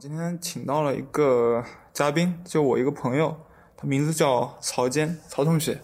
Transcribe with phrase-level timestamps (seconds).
[0.00, 3.36] 今天请到了一个嘉宾，就我一个朋友，
[3.76, 5.78] 他名字叫曹坚，曹同学。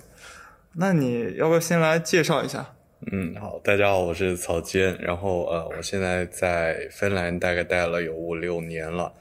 [0.74, 2.76] 那你要不要先来介绍一下？
[3.10, 4.96] 嗯，好，大家好，我是曹坚。
[5.00, 9.12] 然后呃，我现在在芬兰大概待了有五六年了。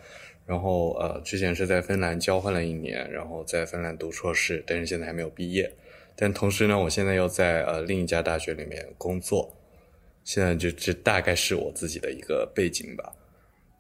[0.46, 5.74] 然后呃，之前是在芬兰交换了一年，然后在芬兰读硕士，但是现在还没有毕业。
[6.16, 9.56] 但同时呢，我现在又在呃另一家大学里面工作。
[10.24, 13.12] 现在就这大概是我自己的一个背景吧。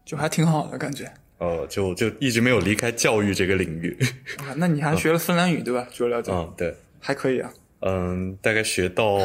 [0.05, 1.11] 就还挺好的感觉。
[1.39, 3.98] 呃，就就一直没有离开教育这个领域。
[4.38, 5.85] 啊，那你还学了芬兰语对吧？
[5.91, 6.31] 据我了解。
[6.31, 7.52] 嗯，对，还可以啊。
[7.81, 9.17] 嗯，大概学到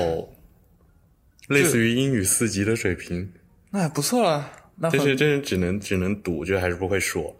[1.46, 3.32] 类似于英语四级的水平。
[3.70, 4.50] 那也不错了。
[4.76, 7.36] 那但是真是只能只能读，就还是不会说。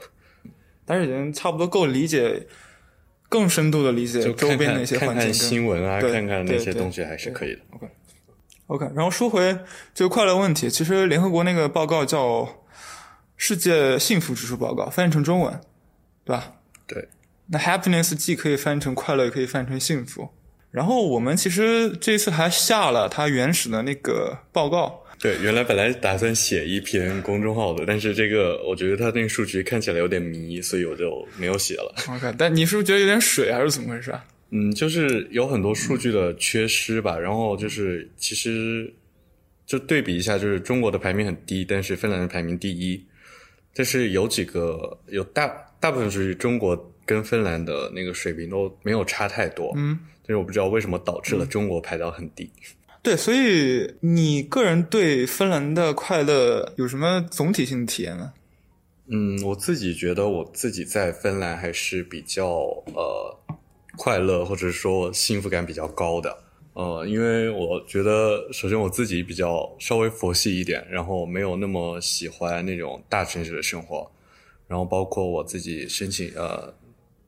[0.85, 2.47] 但是已经差不多够理解，
[3.29, 5.17] 更深度的理解周边那些环境。
[5.17, 7.61] 看看新闻啊，看看那些东西还是可以的。
[8.69, 8.95] OK，OK。
[8.95, 9.59] 然后说回
[9.93, 12.49] 这个快乐问题，其实联合国那个报告叫。
[13.39, 15.59] 世界幸福指数报告翻译成中文，
[16.25, 16.53] 对吧？
[16.87, 17.09] 对。
[17.47, 20.29] 那 happiness 既可以翻译成快乐，也可以翻译成幸福。
[20.71, 25.03] 然后我们其实这次还下了它原始的那个报告。
[25.19, 31.95] 对，原来本来打算写一篇公众号的，但是这个我觉得它那个数据看起来有点迷，所以我就没有写了。
[32.09, 34.23] OK，但你是不是觉得有点水，还是怎么回事啊？
[34.51, 37.19] 嗯，就是有很多数据的缺失吧。
[37.19, 38.93] 然后就是其实
[39.65, 43.03] 就对比一下，就是中国的排名很低，但是芬兰的排名第一。
[43.75, 45.47] 但是有几个有大
[45.79, 52.51] 大部分是中国跟芬兰的那个水平都没有差太多，嗯，但是我不知道为什么导致了中国排到很低。
[53.01, 58.33] 对，所以你个人对芬兰的快乐有什么总体性的体验呢？
[59.07, 62.49] 嗯，我自己觉得我自己在芬兰还是比较
[62.95, 63.39] 呃
[63.97, 66.37] 快乐或者说幸福感比较高的。
[66.79, 74.09] 呃，因为我觉得，首先我自己比较稍微佛系一点，然后没有那么喜欢那种大城市的生活，
[74.69, 76.73] 然后包括我自己申请呃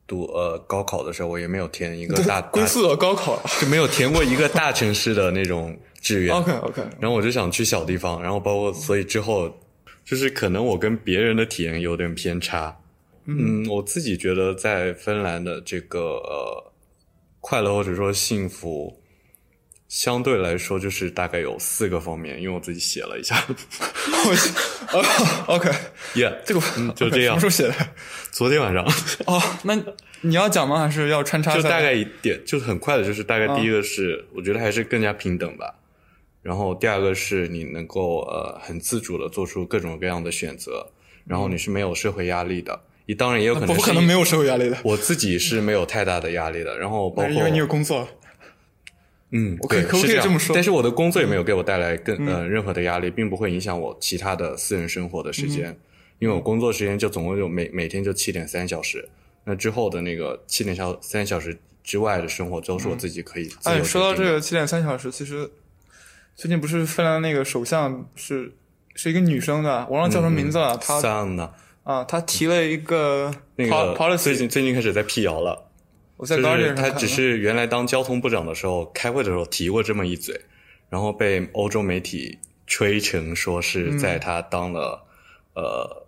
[0.07, 6.33] 读呃高考的时候，我也没有填一个大归宿的高考，就没有填过一个大城市的那种志愿。
[6.33, 9.53] OK OK，然后我就想去小地方，然后包括所以之后
[10.05, 12.79] 就是可能我跟别人的体验有点偏差。
[13.25, 16.71] 嗯，我自己觉得在芬兰的这个呃
[17.41, 19.00] 快乐或者说幸福。
[19.91, 23.35] 相对来说，就是大概有四个方面，因为我自己写了一下。
[25.47, 26.61] OK，Yeah， 这个
[26.95, 27.37] 就这样。
[27.37, 27.75] 什么时候写的？
[28.31, 28.85] 昨天晚上。
[29.27, 29.77] 哦，那
[30.21, 30.79] 你要讲吗？
[30.79, 31.53] 还是要穿插？
[31.53, 35.75] 就大概一点，就是很快的，就是大概第一个是，我觉得还是更加平等吧。
[36.41, 40.87] 然后第二个是你能够呃很自主的做出各种各样的选择，
[41.27, 42.79] 然后你是没有社会压力的。
[43.07, 44.77] 你当然也有可能不可能没有社会压力的。
[44.83, 46.79] 我自己是没有太大的压力的。
[46.79, 48.07] 然后包括因为你有工作。
[49.33, 55.79] 嗯，可以可以这么说，但是我的工作也没有给我带来更呃任何的压力，并不会影响我其他的私人生活的时间，
[56.19, 59.07] 因为我工作时间就总共就每每天就七点三小时，
[59.45, 63.49] 那之后的那个七点小三小时之外的生活都是我自己可以。
[63.63, 65.49] 哎，说到这个七点三小时，其实
[66.35, 68.53] 最近不是芬兰那个首相是
[68.95, 70.99] 是一个女生的，我忘了叫什么名字了，她
[71.83, 75.70] 啊，她提了一个那个最近最近开始在辟谣了。
[76.25, 80.39] 就是他只是原来当交通部长的时候开会的时候提过这么一嘴，
[80.89, 82.37] 然后被欧洲媒体
[82.67, 85.03] 吹成说是在他当了
[85.55, 86.07] 呃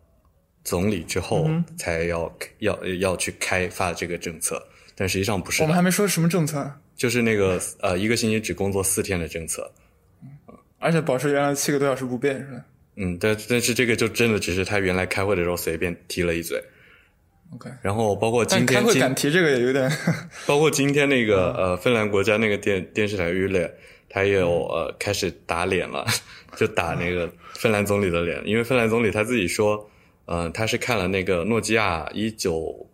[0.63, 4.63] 总理之后才要要要去开发这个政策，
[4.95, 5.61] 但实际上不是。
[5.63, 9.71] 我们还没说什么政策，就是那个呃一个星期只工作四天的政策，
[10.79, 12.65] 而且保持原来七个多小时不变是吧？
[12.95, 16.63] 嗯，但但是这个就真的只是他原来开会的时候随便提了一嘴。
[17.55, 19.91] OK，然后包括今天，开会敢提这个也有点。
[20.47, 23.69] 包括今天那个呃，芬兰国家那个电电视台 Yle，
[24.09, 26.05] 他也有呃开始打脸了，
[26.57, 29.89] 就打那个芬兰总理的脸，因为芬兰总理他自己说，
[30.25, 32.89] 嗯，他是看了那个诺基亚一九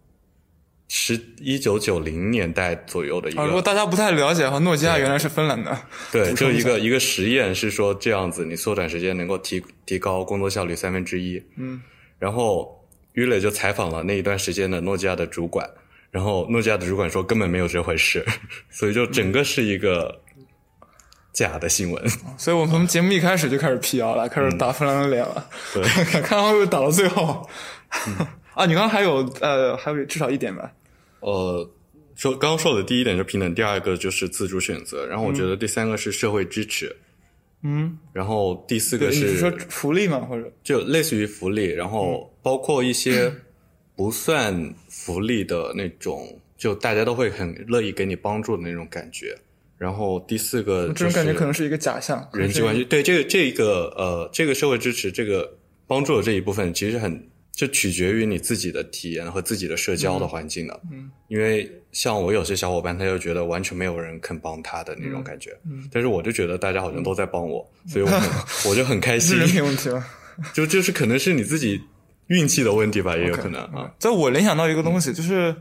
[0.88, 3.46] 十一九九零年代左右的一个。
[3.46, 5.78] 如果大家不太了解的话，诺基亚原来是芬兰的。
[6.12, 11.42] 对，就一个一个实验是说这样子，你缩短时间能够提提高工作效率三分之一。
[11.56, 11.82] 嗯，
[12.18, 12.76] 然后。
[13.14, 15.70] 于磊就采访了那一段时间的诺基亚的主管，
[16.12, 18.26] 然后诺基亚的主管说根本没有这回事，
[18.70, 20.22] 所以就整个是一个
[21.34, 22.10] 假的新闻。
[22.38, 25.50] 所以我们从节目一开始就开始辟谣了，开始打芬兰的脸了。
[25.74, 25.84] 对，
[26.22, 27.48] 看会不会打到最后。
[28.54, 30.72] 啊，你刚刚还有呃，还有至少一点吧？
[31.22, 31.70] 呃，
[32.16, 36.88] 说刚刚说的第一点是平等，第二个就是自主选择，然后我觉得第三个是社会支持。
[36.88, 37.09] 嗯，
[38.14, 40.20] 然后第四个是说福利吗？
[40.22, 43.32] 或者就类似于福利，然后包括一些
[43.96, 49.36] 不算福利的那种，就大家都会很乐意给你帮助的那种感觉。
[49.78, 52.84] 然后第四个，这种感觉可能是一个假象，人际关系。
[52.84, 55.58] 对这个这个呃，这个社会支持，这个
[55.88, 60.82] 帮助的这一部分，其实很就取决于你自己的体验和自己的社交的环境的。
[60.92, 65.58] 嗯，因为像我有些小伙伴，他就觉得完全没有人肯帮他的那种感觉。
[65.66, 68.12] 嗯，但是我就觉得大家好像都在帮我，所以我
[68.70, 69.38] 我就很开心。
[69.38, 70.04] 人品问题了，
[70.54, 71.82] 就就是可能是你自己
[72.28, 73.92] 运气的问题吧，也有可能啊。
[73.98, 75.56] 在我联想到一个东西，就是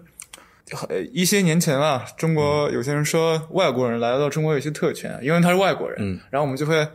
[1.13, 6.87] 一些年前啊，中国有些人说外国人来到中国有些特权，因为他是外国人，嗯，然后我们就会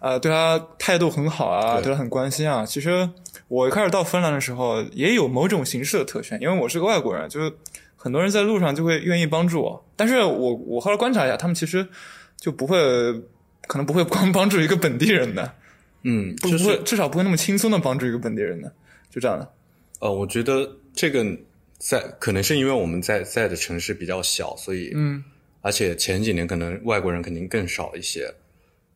[0.00, 2.64] 呃对他态度很好啊，对他很关心啊。
[2.64, 3.08] 其实。
[3.50, 7.50] 我一开始到芬兰的时候，也有某种形式的特权，因为我是个外国人，就是
[7.98, 9.84] 很多人在路上就会愿意帮助我。
[9.94, 11.86] 但是我我后来观察一下，他们其实
[12.38, 12.78] 就不会，
[13.66, 15.52] 可能不会光帮助一个本地人的，
[16.04, 18.72] 嗯，不会，至少不会那么轻松的帮助一个本地人的，
[19.10, 19.52] 就这样的。
[20.00, 21.26] 呃，我觉得这个
[21.76, 25.22] 在可能是因为我们在在的城市比较小，所以，嗯，
[25.60, 28.32] 而且前几年可能外国人肯定更少一些。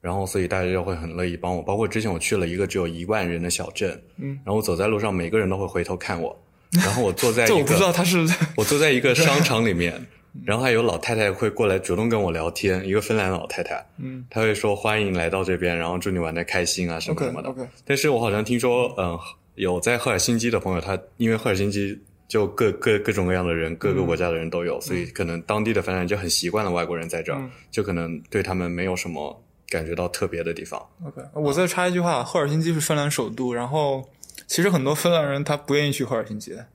[0.00, 1.62] 然后，所以大家就会很乐意帮我。
[1.62, 6.36] 包括之前我去了一个只有一万人的小镇，嗯，然后我走在路上，每个人都会回头看我。
[6.72, 8.26] 然后我坐在，这我不知道他是，
[8.56, 10.06] 我坐在一个商 场里面，
[10.44, 17.54] 然后还有老太太会过来主动跟我聊天，一个芬兰老太太，嗯，她会说欢迎来到这边，然后祝你玩的开心啊什么什么的。
[17.84, 19.18] 但是我好像听说，嗯，
[19.56, 29.42] 有在赫尔辛基的朋友，他因为赫尔辛基就各各各种各样的人，各个国家的人都有，所以可能当地的芬兰人就很习惯了外国人在这儿，就可能对他们没有什么。
[29.68, 30.78] 感觉到特别的地方。
[31.02, 34.06] OK，我再插一句话，赫尔辛基是芬兰首都，然后
[34.52, 36.66] 其实很多芬兰人他不愿意去赫尔辛基的。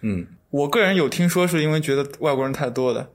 [0.00, 3.12] 嗯，我个人有听说是因为觉得外国人太多的，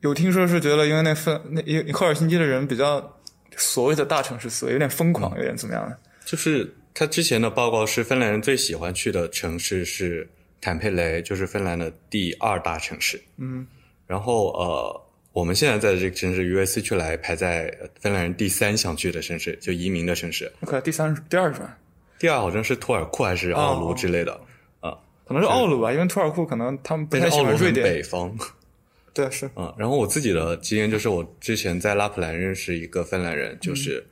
[0.00, 3.20] 有听说是觉得因为那芬那赫尔辛基的人比较
[3.58, 5.98] 所谓的大城市思维，有点疯狂，有点怎么样的？
[6.24, 10.26] 就是他之前的报告是芬兰人最喜欢去的城市是
[10.62, 13.22] 坦佩雷，就是芬兰的第二大城市。
[13.36, 13.66] 嗯，
[14.06, 15.00] 然后呃。
[15.34, 16.80] 我们现在在的这个城市 U.S.
[16.80, 20.52] 区来排在芬兰人第三想去的城市，就移民的城市。
[20.60, 21.76] OK，第三第二是吧？
[22.18, 24.32] 第二好像是托尔库还是奥卢之类的
[24.80, 24.96] 啊？
[25.26, 27.84] 可能是奥卢吧，因为托尔库可能他们不太喜欢瑞典。
[27.84, 28.36] 北方。
[29.12, 29.48] 对，是。
[29.56, 34.04] 嗯，然后我自己的经验就是，我之前在拉普兰认识一个芬兰人，就是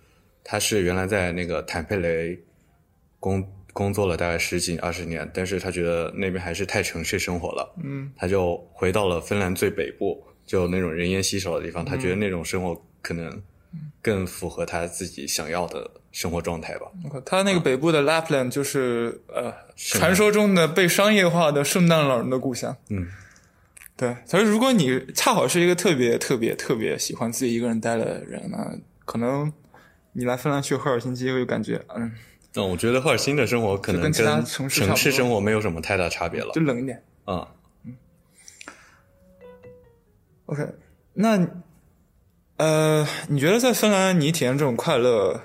[0.44, 2.38] 他是原来在那个坦佩雷
[3.18, 10.22] 工工作了大概十几二十年，但是他觉得那边还是太城市生活了，嗯，他就回到了芬兰最北部。
[10.44, 13.42] 就那种人烟稀少的地方，他觉得那种生活可能
[14.00, 16.86] 更符合他自己想要的生活状态吧。
[17.24, 22.76] 他那个北部的 Lapland 就是呃，传说中的被商业化的圣诞老人的故乡。
[22.88, 23.06] 嗯，
[23.96, 24.16] 对。
[24.26, 29.52] 所以如果你恰好是一个特别特别特别喜欢自己一个人待的人呢，可能
[30.12, 32.12] 你来芬兰去赫尔辛基会感觉嗯。
[32.54, 37.02] 嗯，我觉得赫尔辛的生活可能跟城市生活没有什么太大差别了，就冷一点。
[37.24, 37.48] 啊
[37.84, 37.96] 嗯。
[40.44, 40.66] OK，
[41.14, 41.38] 那
[42.62, 45.40] 呃，你觉得在芬兰你体验这种快乐，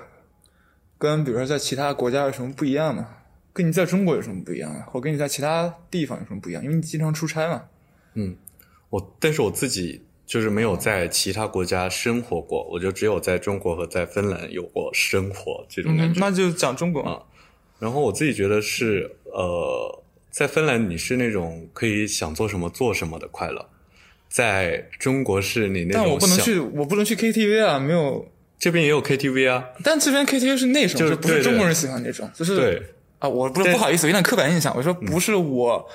[0.96, 3.08] 跟比如说在其他国家有什么不一样吗？
[3.52, 4.86] 跟你在中国有什么不一样啊？
[4.86, 6.62] 或跟你在其他地方有什么不一样？
[6.62, 7.64] 因为你经常出差嘛。
[8.14, 8.36] 嗯，
[8.90, 16.20] 我但是我自己就是没有在其他国家生活过，我就只有在中国和在芬兰有过生活这种感觉。
[16.20, 17.20] 那就讲中国啊。
[17.80, 23.68] 然后我自己觉得是呃，在芬兰你是那种可以想做什么做什么的快乐。
[24.28, 28.28] 在中国是你那种，但我不能去，我不能去 KTV 啊，没有。
[28.60, 32.82] 这边也有 KTV 啊，但这边 KTV 是那种，就不是中国人喜欢那种，就是对
[33.20, 35.88] 啊，我不是不好意思，有点刻板印象，我说不是我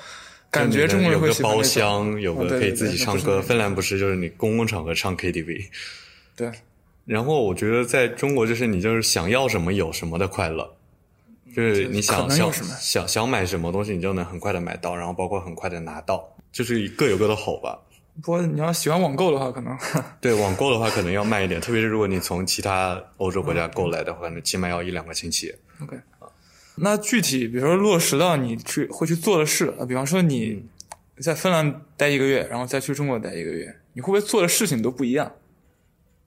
[0.50, 3.42] 感觉中国人会喜欢包厢，有个可以自己唱歌。
[3.42, 5.66] 芬兰不是，就是你公共场合唱 KTV。
[6.34, 6.50] 对。
[7.04, 10.74] 然后我觉得在中国就是你就是想要什么有什么的快乐，
[11.54, 17.78] 就是你想想想想买什么东西，你就能很快的买到，然后包括很快的拿到，就是各有各的好吧。
[18.22, 19.76] 不过你要喜欢网购的话，可能
[20.20, 25.54] 对网购的话可能要慢一点，特别是如果你从其他欧洲国家购来的话，那起码要一两个星期。
[25.82, 25.98] OK，
[26.76, 30.64] 那具体比如说落实到你去会去做的事，比方说你
[31.18, 35.32] 在芬兰待一个月，然后再去中国待一个月，你会不会做的事情都不一样？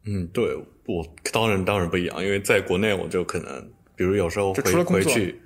[0.04, 5.42] 嗯，对我当然当然不一样，因为在国内我就可能，比如有时候回回去，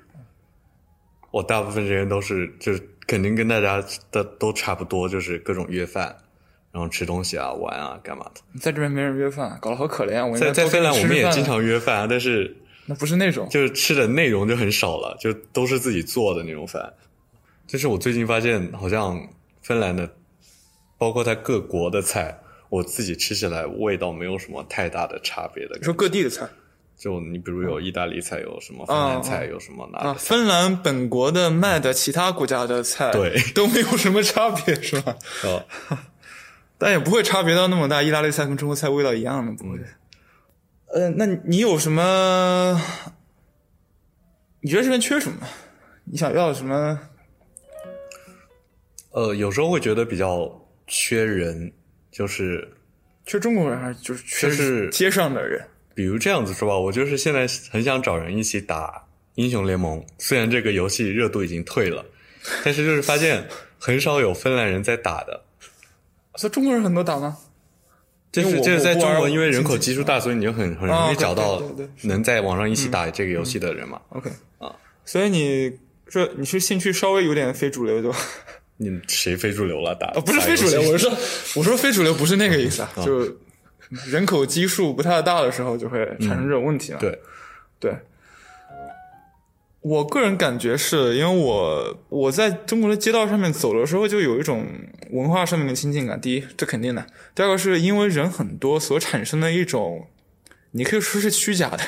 [1.29, 6.15] 我大部分时间都是就是肯定跟大家的都差不多，就是各种约饭。
[6.71, 8.59] 然后吃东西啊，玩啊，干嘛的？
[8.59, 10.37] 在这边没人约饭，搞得好可怜啊！
[10.37, 16.93] 在在芬兰我们也经常约饭啊，但是那不是那种，就是吃的内容就很少了，就都是自己做的那种饭。
[17.67, 19.19] 就是我最近发现，好像
[19.61, 20.09] 芬兰的，
[20.97, 22.37] 包括它各国的菜，
[22.69, 25.77] 我自己吃起来味道没有什么太大的差别的。
[25.77, 26.47] 你说各地的菜？
[26.97, 29.99] 就你比如有意大利菜，有什么芬兰菜，有什么哪？
[29.99, 35.15] 啊，芬兰本国的卖的其他国家的菜，对，都没有什么差别，是吧？
[35.43, 35.63] 哦。
[36.81, 39.77] 但也不会差别到那么大，意大利菜跟中国菜味道一样的，不会。
[40.87, 42.81] 呃，那你有什么？
[44.61, 45.37] 你觉得这边缺什么？
[46.05, 46.99] 你想要什么？
[49.11, 51.71] 呃，有时候会觉得比较缺人，
[52.09, 52.67] 就是
[53.27, 55.63] 缺中国人还是就是缺就是街上的人？
[55.93, 62.03] 比如这样子说吧，我就是现在很想找人一起打英雄联盟，虽然这个游戏热度已经退了，
[62.65, 63.47] 但是就是发现
[63.77, 65.43] 很少有芬兰人在打的。
[66.41, 67.37] 所以中国人很多打吗？
[68.31, 71.61] 就是就是在中国，因为人口基数大，所以你就很很啊容易找到
[72.01, 74.01] 能在网上一起打这个游戏的人嘛。
[74.09, 74.73] OK 啊，
[75.05, 75.71] 所以你
[76.07, 78.17] 这你是兴趣稍微有点非主流对吧？
[78.77, 79.93] 你谁非主流了？
[79.93, 81.11] 打啊，不是非主流，我是说
[81.55, 83.37] 我说非主流不是那个意思啊，哦就
[84.09, 86.97] 人口基数不太大的时候就会产生这种问题了。
[86.97, 87.21] 对，
[87.79, 87.95] 对，
[89.81, 94.67] 我个人感觉是因为我我在中国的街道上面走的时候，就有一种
[95.09, 96.21] 文化上面的亲近感。
[96.21, 97.01] 第一，这肯定的；
[97.33, 100.07] 第二个是因为人很多所产生的一种，
[100.71, 101.79] 你可以说是虚假的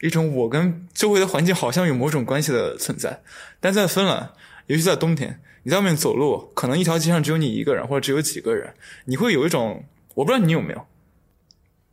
[0.00, 3.20] 一种我跟周围的环境好像有某种关系的存在。
[3.58, 4.30] 但在芬兰，
[4.68, 8.72] 尤其在冬天，你在外面走路，可能一条街上只有你一个人，或者只有几个人，
[9.06, 10.86] 你会有一种我不知道你有没有。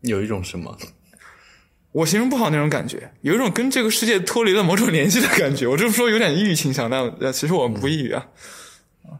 [0.02, 0.78] 有一种什么？
[1.92, 5.68] 我形容不好那种感觉，有一种跟这个世界脱离了某种联系的感觉。
[5.68, 8.28] 我这么说有点抑郁倾向，但呃其实我不抑郁啊。
[9.04, 9.20] 啊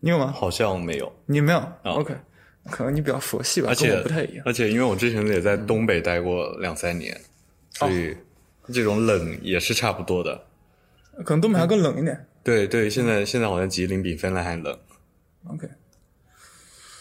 [0.00, 0.32] 你有吗？
[0.36, 1.12] 好像没有。
[1.26, 2.14] 你没有、o k
[2.70, 4.42] 可能你比较佛系吧，跟而且我不太一样。
[4.46, 7.18] 而且因为我之前也在东北待过两三年，
[7.72, 8.16] 所以
[8.72, 10.46] 这种冷也是差不多的。
[11.24, 12.26] 可能东北还更冷一点。
[12.42, 14.78] 对对，现在现在好像吉林比芬兰还冷。
[15.48, 15.68] OK，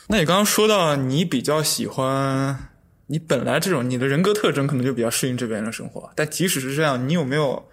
[0.07, 2.69] 那你刚刚说到你比较喜欢，
[3.07, 7.69] 你本来这种你的人格特征可能就比较适应这边的生活，但即使是这样，你有没有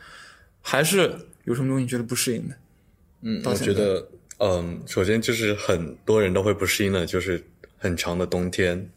[0.61, 1.13] 还是
[1.45, 2.55] 有什么东西你觉得不适应的？
[3.23, 4.09] 嗯，我觉得，
[4.39, 7.43] 嗯，首先就是很多人都会不适应的，就是
[7.79, 8.89] 很长的冬天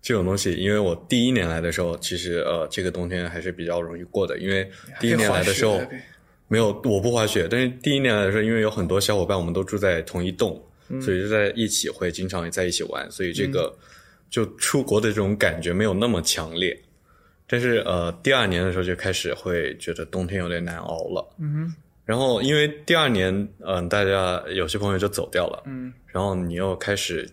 [0.00, 0.52] 这种东西。
[0.52, 4.70] 因为我第一年来的时候，其实呃，这个冬天还是比较容易过的，因为
[5.00, 5.80] 第一年来的时候
[6.46, 10.62] 没有我不滑雪，但是第一年来的时候，因为有很多小伙伴我们都住在同一栋，
[11.02, 13.76] 所以就在一起会经常在一起玩，所以这个
[14.30, 16.78] 就出国的这种感觉没有那么强烈。
[17.46, 21.36] 但是呃，第二年的时候就开始会觉得冬天有点难熬了。
[21.38, 21.74] 嗯哼。
[22.04, 27.28] 然后因为第二年，嗯、大家有些朋友就走掉了，嗯，然后你又开始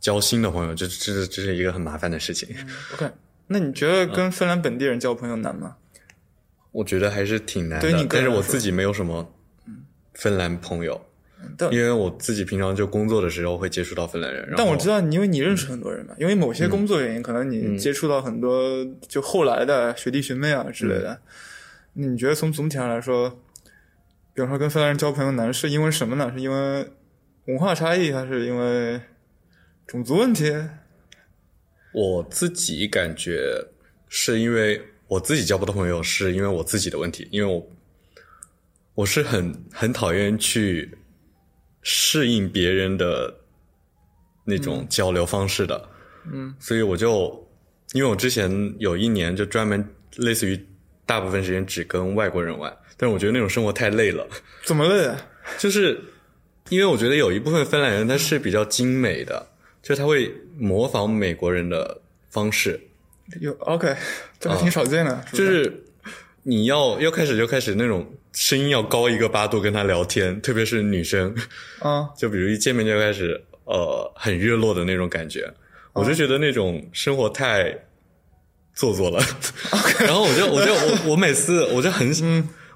[0.00, 2.48] 交新的朋友，这这这是一个很麻烦的事情。
[2.92, 3.10] OK，
[3.48, 5.76] 那你觉得跟芬兰本地人交朋友难吗？
[6.70, 9.32] 我觉得还是挺难的对你，但是我自己没有什么
[10.14, 11.04] 芬兰朋友，
[11.56, 14.52] 但因为我自己平常就工作的时候会接触到芬兰人。
[14.56, 21.20] 但我知道你，因为你认识很多人嘛，因为某些工作原因，可能你接触到很多就后来的学弟学妹啊之类的。
[21.94, 23.30] 那你觉得从总体上来说，
[24.32, 26.32] 比方说跟芬兰人交朋友难，是因为什么呢？
[26.34, 26.88] 是因为
[27.46, 29.00] 文化差异，还是因为
[29.86, 30.52] 种族问题？
[31.92, 33.66] 我自己感觉
[34.08, 37.70] 是因为我自己交不到朋友，是因为我自己的问题，因为我
[38.94, 40.96] 我是很很讨厌去
[41.84, 43.32] 适应别人的
[44.44, 45.88] 那种交流方式的，
[46.32, 47.48] 嗯，所以我就
[47.92, 50.58] 因为我之前有一年就专门类似于
[51.06, 54.26] 大部分时间只跟外国人玩，但是我觉得那种生活太累了，
[54.64, 55.16] 怎么累、啊？
[55.58, 56.02] 就是
[56.70, 59.46] 因为我觉得有一部分芬兰人他是比较精美的，
[59.82, 62.00] 就他会模仿美国人的
[62.30, 62.80] 方式，
[63.40, 63.94] 有 OK，
[64.40, 65.64] 这还挺少见的，就是？
[65.64, 65.84] 是
[66.46, 71.34] 你要要开始就开始那种声音要高一个八度跟他聊天，特别是女生，
[71.78, 75.48] 啊， 就比如一见面就开始呃很热络的那种感觉，
[75.92, 77.74] 我就觉得那种生活太
[78.74, 79.24] 做作了。
[80.00, 82.12] 然后我就我就我 我每次我就很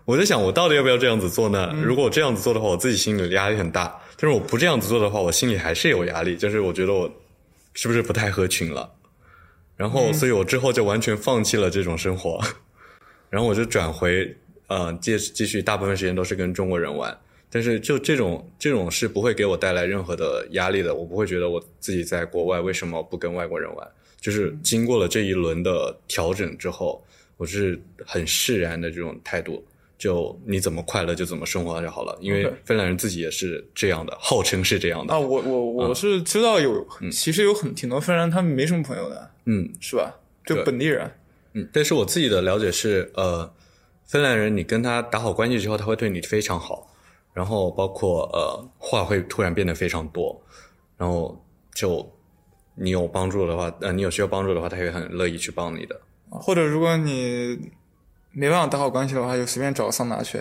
[0.05, 1.75] 我就想我到底要不要这样子做呢？
[1.83, 7.13] 如果我这样子做的话，我自己心里压力很大；但是我不这样子做的话，我心里还是有压力，就是我觉得我
[7.75, 8.95] 是不是不太合群了。
[9.77, 12.41] 然后，所以我之后就完全放弃了这种生活，
[13.29, 14.35] 然后我就转回
[14.69, 17.19] 呃，继继续大部分时间都是跟中国人玩。
[17.51, 23.89] 但是就这种这种是不会给我带来任何的压力的，我不会觉得我自己在国外为什么不跟外国人玩。
[24.21, 27.03] 就是经过了这一轮的调整之后，
[27.37, 29.65] 我是很释然的这种态度，
[29.97, 32.19] 就你怎么快乐就怎么生活就好了。
[32.21, 35.15] 因为芬兰人自己也是这样的，号称是这样的。
[35.15, 40.15] 啊，我我我是知道有，其实有很挺多芬兰人他们没什么朋友的，嗯是吧？
[40.45, 41.11] 就本地人。
[41.55, 43.51] 嗯，但是我自己的了解是，呃，
[44.09, 46.89] 芬兰人你跟他打好关系之后，他会对你非常好，
[47.35, 50.43] 然后包括呃话会突然变得非常多，
[50.97, 52.11] 然后就
[52.75, 56.01] 你有帮助的话，呃，你有需要帮助的话，他也很乐意去帮你的。
[56.31, 57.71] 或者如果你
[58.33, 60.39] 没办法打好关系的话，就随便找个桑拿去。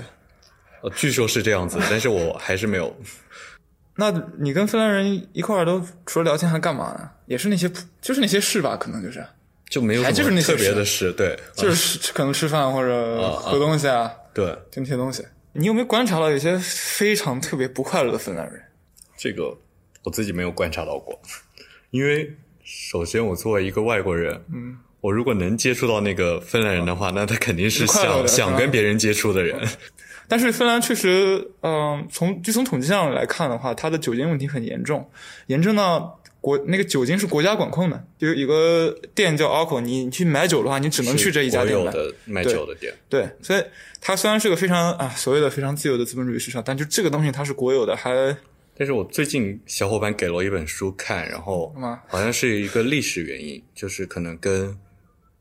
[0.82, 2.96] 呃，据说是这样子，但是我还是没有。
[4.00, 7.10] 那你跟芬兰人一块儿都除了聊天还干嘛呢？
[7.26, 7.68] 也是那些
[8.00, 9.26] 就是那些事吧，可能就是
[9.70, 15.26] 就没有还就是那些什么特别的事，对，就是吃可能吃饭或者喝东西啊，对，就那些东西。
[15.54, 18.62] 你有没有观察到有些非常特别不快乐的芬兰人？
[19.18, 19.58] 这个
[20.04, 21.20] 我自己没有观察到过，
[21.90, 22.32] 因为
[22.64, 29.60] 首先我作为一个外国人，嗯，我如果能接触到那个芬兰人的话，那他肯定是想想跟别人接触的人。
[30.30, 35.10] 但是芬兰确实，嗯，从就从统计上来看的话，它的酒精问题很严重，
[35.48, 41.92] 严重到国那个酒精是国家管控的，就有个店叫 Alco，你去买酒的话，你只能去这一家店买。
[41.92, 42.94] 的卖酒的店。
[43.10, 43.62] 对，所以
[44.00, 48.36] 它虽然是个非常啊所谓的非常自由的资本主义市场，但就这个东西它是国有的，还。
[48.78, 51.76] 但是我最近小伙伴给了我一本书看，然后
[52.08, 54.74] 好像是一个历史原因，就是可能跟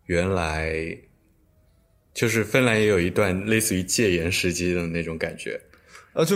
[0.07, 0.99] 原来。
[2.15, 5.61] 就是芬兰也有一段类似于戒严时期的那种感觉，
[6.15, 6.35] 呃，就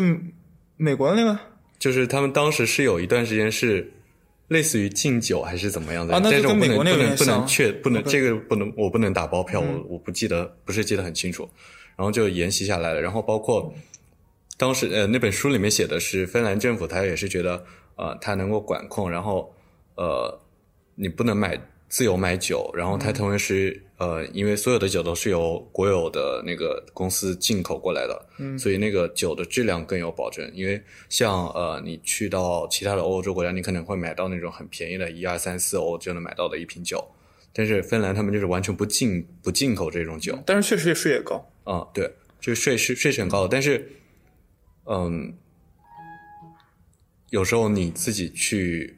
[0.77, 1.41] 美国的那个，
[1.79, 3.91] 就是他们当时是有一段时间是
[4.51, 11.49] 类似于敬酒还是怎么样的，啊，那就跟美国那个不能确不能这个不能我不能打包票，我我不记得不是记得很清楚，
[11.97, 13.73] 然后就沿袭下来了，然后包括
[14.57, 17.65] 当时呃那本书里面写的是芬兰政府他也是觉得
[17.97, 19.53] 呃他能够管控，然后
[19.97, 20.41] 呃
[20.95, 21.59] 你不能买。
[21.91, 30.49] 自由买酒，然后它同时呃，因为所有的酒都是由国有的那个公司进口过来的，嗯，所以那个酒的质量更有保证。
[30.55, 37.05] 因为像呃，你去到其他的欧洲国家，你可能会买到那种很便宜的，一二三四欧就能买到的一瓶酒，
[37.53, 42.09] 但是芬兰他们就是完全不进不进口这种酒，但是确实税也高啊，对，
[42.41, 43.91] 就是税是税是很高的，但是
[44.85, 45.35] 嗯，
[47.31, 48.97] 有时候你自己去。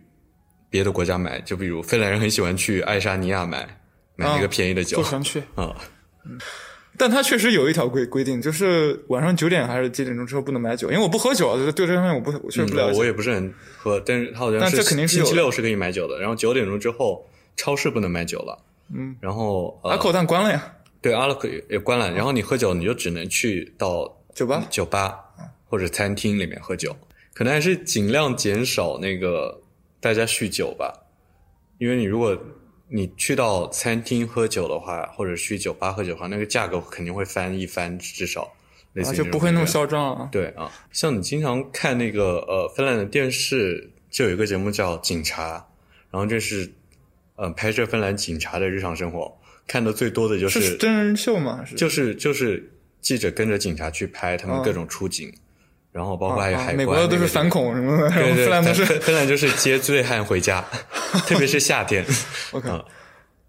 [0.72, 3.58] 别的国家买，就比如芬兰人很喜欢去爱沙尼亚买
[4.16, 5.76] 买那个便宜的酒，坐船去啊。
[6.96, 12.98] 但他确实有一条规规定，就是晚上九点还是几点钟之后不能买酒，因为我不喝酒啊，对这方面我不我确实不了解。
[12.98, 18.58] 我也不是很喝，但是他好像是星期六是可以买酒的，然后九点钟之后超市不能买酒了。
[18.94, 20.74] 嗯，然后阿口但关了呀。
[21.02, 25.18] 对，阿克也关了，然后你喝酒你就只能去到酒吧、酒吧
[25.68, 26.96] 或者餐厅里面喝酒，
[27.34, 29.60] 可能还是尽量减少那个。
[30.02, 30.92] 大家酗酒吧，
[31.78, 32.36] 因为你如果
[32.88, 38.52] 你去到餐厅喝酒的话，或者去酒吧喝酒的话，那个价格肯定会翻一番，至少，
[38.96, 40.28] 而且不会那么嚣张啊。
[40.32, 45.56] 对啊，像你经常看那个呃芬兰的电视，就有一个节目叫《警察》，
[46.10, 46.72] 然后这是
[47.36, 49.38] 呃拍摄芬兰警察的日常生活，
[49.68, 51.64] 看的最多的就是真人秀吗？
[51.76, 55.32] 就是就是记者跟着警察去拍他们各种出警。
[55.92, 60.64] 然后包括还有海关，美国都是反恐什么的，芬兰都是芬兰就是接醉汉回家，
[61.28, 62.04] 特别是夏天。
[62.52, 62.68] OK，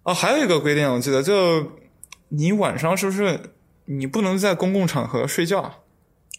[0.04, 1.72] 哦，还有一个规定，我记得就
[2.28, 3.40] 你晚上是不是
[3.86, 5.84] 你不能在公共场合睡觉？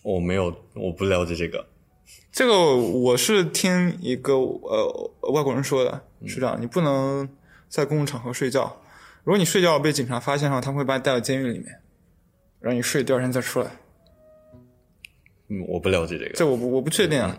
[0.02, 1.66] 我没有，我不了解这个。
[2.30, 7.26] 这个我是听一个呃外国人说的，是这样，你不能
[7.70, 8.80] 在公共场合睡觉。
[9.22, 11.80] 如果你睡觉被警察发现的话，他们会把你带到监狱里面，
[12.60, 13.70] 让你睡，第二天再出来。
[15.48, 17.38] 嗯，我不了解这个，这我不我不确定啊。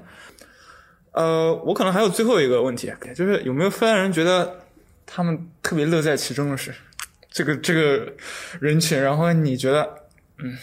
[1.11, 4.59] 呃，我可能还有最后一个问题，就是有没有芬兰人觉得
[5.05, 6.75] 他们特别乐在其中的是
[7.31, 8.13] 这个这个
[8.59, 10.07] 人群，然后你觉得
[10.39, 10.57] 嗯，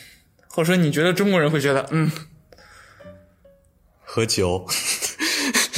[0.49, 2.11] 或者说你觉得中国人会觉得嗯，
[4.05, 4.67] 喝酒，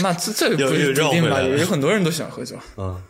[0.02, 1.40] 那这这个 不一定吧？
[1.40, 2.56] 有很多人都喜欢喝酒。
[2.76, 3.00] 嗯，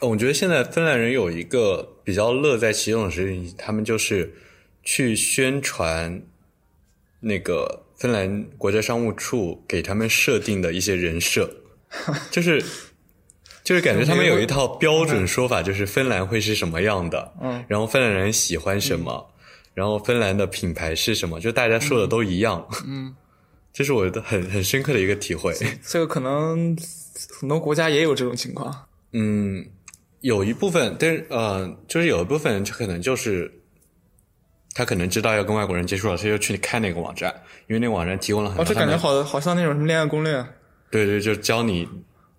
[0.00, 4.32] 我觉得现在芬兰人有一个比较乐在其中的事情，他们就是
[4.84, 6.22] 去宣传
[7.18, 7.82] 那个。
[8.00, 11.48] 芬兰国家商务处给他们设定的一些人设，
[12.32, 12.64] 就是
[13.62, 19.30] 就是感觉他们有一套标准说法，就是芬兰会是什么样的，嗯，然后芬兰人喜欢什么，
[19.74, 23.14] 然后芬兰的品牌是什么，就大家说的都一样，嗯，
[23.70, 25.54] 这是我的很很深刻的一个体会。
[25.86, 26.74] 这个可能
[27.38, 28.74] 很多国家也有这种情况，
[29.12, 29.62] 嗯，
[30.22, 33.59] 有一部分，但是呃，就是有一部分可能就是。
[34.74, 37.34] 他可能知道要跟外国人接触了，他就去看那个网站，
[37.66, 38.62] 因为那个网站提供了很多。
[38.62, 40.44] 哦，这感觉好好像那种什么恋爱攻略。
[40.90, 41.88] 对对，就教你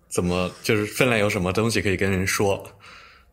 [0.08, 2.64] 怎么就是分量有什么东西可以跟人说。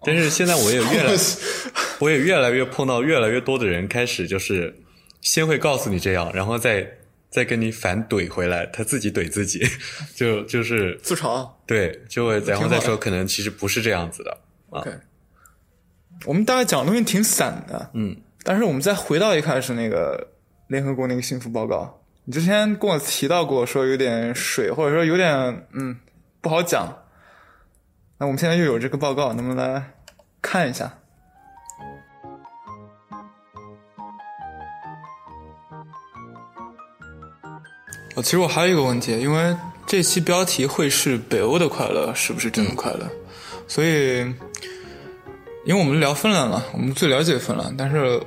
[0.01, 1.13] 但是现在我也越来，
[1.99, 4.73] 我也越来越碰到越来越多的人开始就是
[5.21, 6.89] 先会告诉你这样，然后再
[7.29, 9.61] 再跟你反怼回来，他自己怼自己，
[10.15, 11.49] 就就是自嘲。
[11.65, 14.37] 对，就会然后再说可能其实不是这样子的。
[14.69, 14.91] OK，
[16.25, 18.15] 我们大概讲的东西挺散的，嗯。
[18.49, 20.27] 但是我们再回到一开始那个
[20.69, 25.95] 联合国那个幸福报告，你之前跟我提到过，说有点水，或者说有点嗯
[26.41, 26.91] 不好讲。
[28.17, 29.91] 那我们现在又有这个报告，能不能来
[30.41, 30.91] 看一下？
[38.15, 43.07] 哦，其实我还有一个问题，因为这期标题会是北欧的快乐，是不是真的快乐？
[43.67, 44.33] 所以。
[45.65, 47.75] 因为我们聊芬兰嘛，我们最了解芬兰。
[47.77, 48.19] 但是，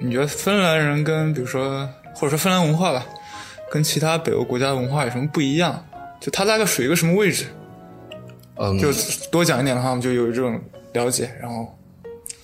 [0.00, 3.06] 你觉得芬兰人跟比如说或者说芬兰文化吧，
[3.70, 5.84] 跟其他北欧国家的文化有什么不一样？
[6.20, 7.44] 就它大概属于一个什么位置？
[8.56, 8.88] 嗯，就
[9.30, 10.60] 多讲一点的话，我们就有这种
[10.92, 11.30] 了解。
[11.40, 11.66] 然后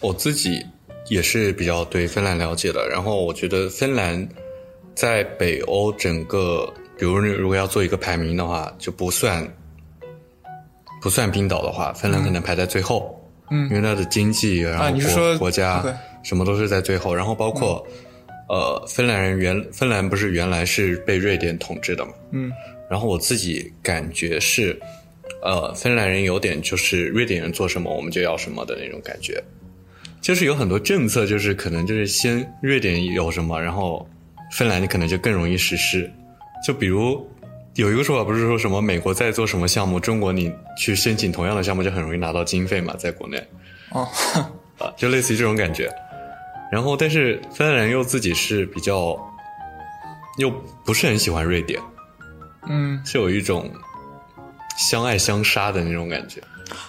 [0.01, 0.65] 我自己
[1.09, 2.89] 也是比较对芬兰了解的。
[2.89, 4.27] 然后我觉得芬兰
[4.95, 9.47] 在北欧整个，比如如果要做一个排名的话，就不算
[11.03, 13.13] 不算冰岛的话，芬兰可能排在最后。
[13.51, 15.85] 嗯，因为它的经济，然后国国家
[16.27, 17.15] 什么都是在最后。
[17.15, 17.87] 然后包括
[18.49, 22.13] 呃，芬兰人原芬兰不是原来是被瑞典统治的嘛？
[22.33, 22.51] 嗯。
[22.91, 24.79] 然后我自己感觉是，
[25.43, 29.43] 呃，芬兰人有点就是瑞典人做什么我们就要什么的那种感觉，
[30.21, 34.09] 就是有很多政策，就是可能就是先瑞典有什么，然后
[34.53, 36.09] 芬兰你可能就更容易实施。
[36.65, 37.29] 就比如
[37.75, 43.37] 有一个说法，不是说什么美国在做什么项目，中国你去申请同样的项目就很容易拿到经费嘛，在国内。
[43.91, 44.09] 哦，
[44.79, 45.91] 啊，就类似于这种感觉。
[46.71, 49.17] 然后，但是芬兰人又自己是比较，
[50.39, 50.51] 又
[50.85, 51.81] 不是很喜欢瑞典。
[52.69, 53.71] 嗯，是有一种
[54.77, 56.43] 相爱相杀的那种感觉，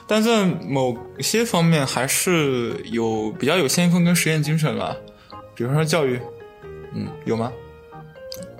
[0.08, 4.96] 但在某些方面还是有比较有先锋跟实验精神吧，
[5.54, 6.20] 比如说教育，
[6.96, 7.52] 嗯，有吗？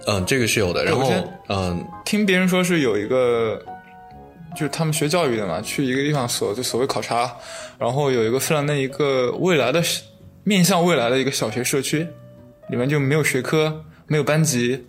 [0.06, 0.86] 嗯，这个是有的。
[0.86, 1.12] 然后，
[1.50, 3.60] 嗯，听别人说是有一个，
[4.56, 7.36] 就是他们学教育的嘛，去一个地方所就所谓考察，
[7.80, 9.82] 然后有一个芬兰的一个未来的
[10.48, 12.08] 面向未来的一个小学社区，
[12.70, 14.86] 里面就没有学科，没有班级，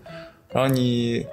[0.53, 1.27] 然后你。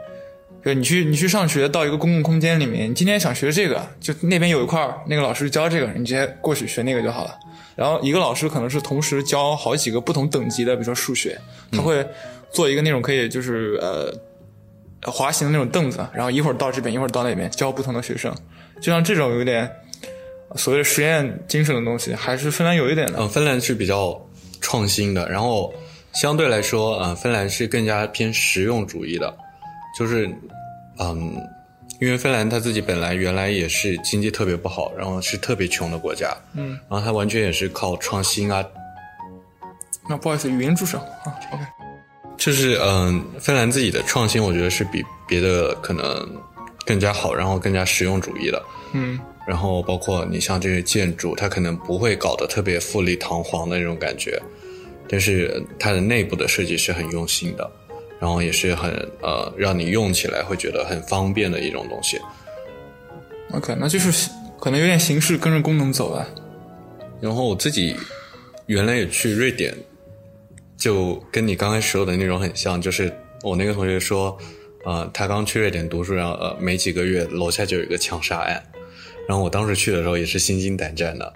[0.64, 7.38] 就你去你去上学，到一个公共空间里面，你今天想学这个，就那边有一块那个老师教这个，你直接过去学那个就好了。
[7.76, 11.40] 然后一个老师可能是同时教好几个不同等级的，比如说数学，
[11.72, 12.04] 他会
[12.50, 14.12] 做一个那种可以就是呃
[15.12, 18.36] 滑行的那种凳子，然后一会儿到这边，一会儿到那边教不同的学生。
[18.82, 19.70] 就像这种有点
[20.56, 23.20] 所谓的实验精神的东西，还是芬兰有一点的。
[23.20, 24.20] 嗯，芬兰是比较
[24.62, 25.74] 创新的，然后
[26.14, 29.36] 相对来说，呃，芬兰是更加偏实用主义的，
[29.98, 30.30] 就是。
[30.98, 31.36] 嗯，
[32.00, 38.66] 因为芬兰他自己本来原来也是经济特别不好，然后是特别穷的国家，嗯，然后他完全也是靠创新啊。
[40.08, 41.62] 那不好意思，语音助手啊，OK。
[42.38, 46.26] 就是嗯，芬兰自己的创新，我觉得是比别的可能
[46.86, 49.20] 更加好，然后更加实用主义的，嗯。
[49.48, 54.42] 然后包括你像这些建筑，它可能不会搞得特别富丽堂皇的那种感觉，
[55.08, 57.72] 但是它的内部的设计是很用心的。
[58.18, 58.90] 然后也是很
[59.22, 62.18] 呃，让你用起来会觉得很方便的一种东西。
[63.52, 66.26] OK，那就是可能有点形式跟着功能走了。
[67.20, 67.94] 然后我自己
[68.68, 69.76] 原来也去瑞典，
[70.78, 74.36] 就跟你刚开始说的那种很像，就是我那个同学说，
[74.86, 78.64] 呃，他刚去瑞典读书，然后呃，没几个月楼下就有一个枪杀案，
[79.28, 81.34] 然后我当时去的时候也是心惊胆战的。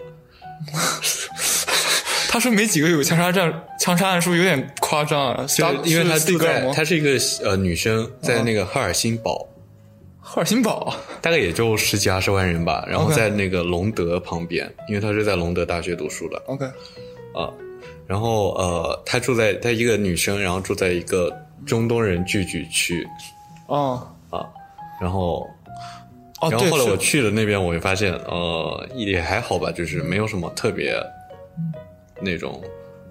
[2.32, 5.45] 他说没几个有枪杀战，枪杀案是不是有点夸张啊？
[5.47, 9.47] 就因为他住在，她是一个呃女生，在那个赫尔辛堡，
[10.19, 12.86] 赫尔辛堡大概也就十几二十万人吧。
[12.88, 16.39] 然后在那个隆德旁边，因为他是在隆德大学读书的。
[16.45, 16.65] OK，
[17.34, 17.49] 啊，
[18.06, 23.08] 然后呃，她住在她一个女生，然后住在一个中东人聚居区。
[23.65, 24.45] 哦啊，
[25.02, 25.49] 然后
[26.41, 30.95] 哦，然后后来我去了那边，我就发现呃也还好吧，就是没有什么特别。
[32.21, 32.62] 那种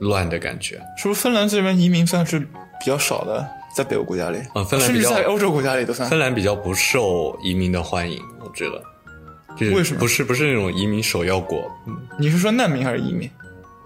[0.00, 4.62] 乱的感觉，是不是芬兰这边移民算是比较少的，在北欧国家里啊？
[4.64, 6.06] 芬兰比较在欧洲国家里都算。
[6.10, 8.82] 芬兰比较不受移民的欢迎，我觉得。
[9.74, 10.00] 为什么？
[10.00, 11.70] 不是不是那种移民首要国。
[12.18, 13.30] 你是说难民还是移民？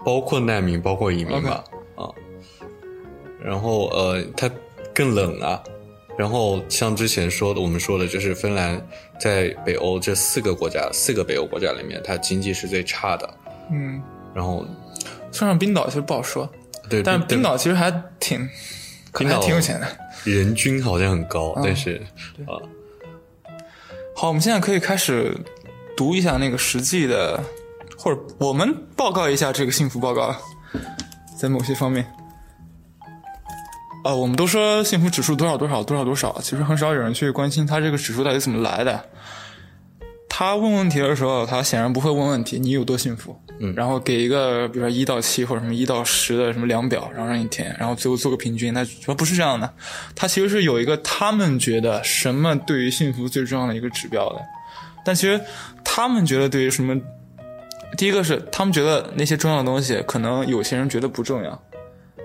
[0.05, 1.63] 包括难民，包括移民吧。
[1.95, 2.11] 啊。
[3.41, 4.51] 然后呃，它
[4.93, 5.63] 更冷啊。
[6.17, 8.81] 然后像之前说的，我们说的就是芬兰
[9.19, 13.37] 在北欧这四个国家，四个北欧国家里面，它经济是最差的。
[13.71, 14.01] 嗯。
[14.33, 14.65] 然后。
[15.31, 16.47] 算上冰岛其实不好说，
[16.87, 18.47] 对，但冰岛其实还挺，
[19.11, 19.87] 可能还挺有钱的，
[20.25, 21.99] 人均好像很高，但是
[22.45, 22.61] 啊，
[24.15, 25.35] 好，我们现在可以开始
[25.97, 27.43] 读一下那个实际的，
[27.97, 30.35] 或者我们报告一下这个幸福报告，
[31.35, 32.05] 在某些方面，
[34.03, 39.03] 啊，我们都说幸福指数多少多少多少多少，其实很少有人去关心它这个指数到底怎么来的。
[40.27, 43.39] 他问问题的时候，他显然不会问问题，你有多幸福？
[43.59, 48.73] 嗯，然后给一个，比如说一到七或者什么一到十的什么量表，然后让你填，然后最后做个平均。
[48.73, 49.71] 他说不是这样的，
[50.15, 54.41] 他其实是有一个他们觉得什么对于幸福最重要的一个指标的。
[55.05, 55.39] 但其实
[55.83, 56.99] 他们觉得对于什么，
[57.95, 61.63] 第一个是他们觉得那些重要的东西，可能有些人觉得不重要。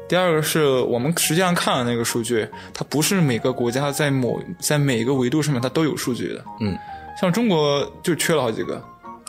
[0.08, 6.44] 第二个是我们实际上看了那个数据，它不是每个国家在某在每一个维度上面它都有数据的。
[6.60, 6.76] 嗯。
[7.20, 8.80] 像中国就缺了好几个，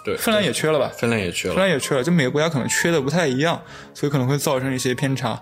[0.05, 0.91] 对，芬兰也缺了吧？
[0.95, 3.59] 芬兰也缺了，芬兰也缺了，就每个国家可能缺的不太一样，
[3.95, 5.41] 所以可能会造成一些偏差。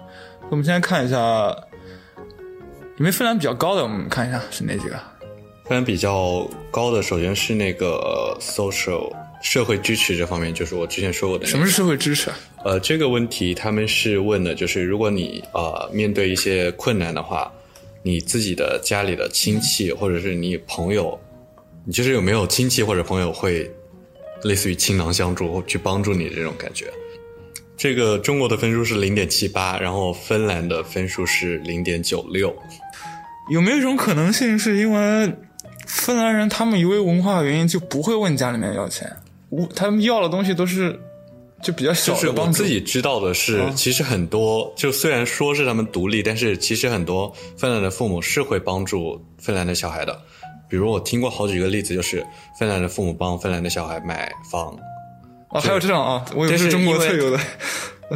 [0.50, 1.54] 我们先看一下，
[2.98, 4.96] 因为芬兰比较高的，我们看一下是哪几个？
[5.66, 11.46] 芬兰比较高的，首先是那个 social 社会支持这方面，就是我之前说过的。
[11.46, 12.32] 什么是社会支持？
[12.64, 17.52] 呃，这个问题他们是问的，就是如果你呃面对一些困难的话，
[18.04, 21.20] 你自己的家里的亲戚或者是你朋友，
[21.86, 23.70] 你就是有没有亲戚或者朋友会
[24.44, 26.86] 类似于倾囊相助去帮助你这种感觉？
[27.78, 32.56] 这个中国的分数是零点七八，然后芬兰的分数是零点九六。
[33.52, 35.32] 有没有一种可能性，是因为
[35.86, 39.10] 芬兰人他们因为文化原因就不会问家里面要钱，
[39.76, 41.00] 他们要的东西都是
[41.62, 42.42] 就比较小的帮助。
[42.42, 50.20] 我自己知道的是，其实很多就虽然说是他们独立，但是其实很多芬兰的父母是会帮助芬兰的小孩的。
[50.70, 52.26] 比如我听过好几个例子，就是
[52.60, 54.78] 芬兰的父母帮芬兰的小孩买房。
[55.50, 57.40] 哦，还有这种啊，我也是中国特有的。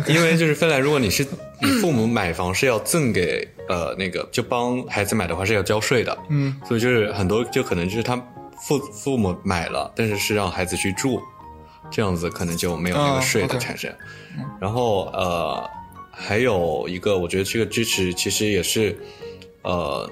[0.08, 1.26] 因为就是芬兰，如果你是
[1.62, 6.18] 你父母买房是要赠给呃那个，就帮孩子买的话是要交税的。
[6.30, 8.22] 嗯，所以就是很多就可能就是他
[8.68, 11.22] 父父母买了，但是是让孩子去住，
[11.90, 13.94] 这样子可能就没有那个税的产生。
[14.60, 15.70] 然后呃，
[16.12, 18.98] 还有一个，我觉得这个支持其实也是
[19.64, 20.10] 呃，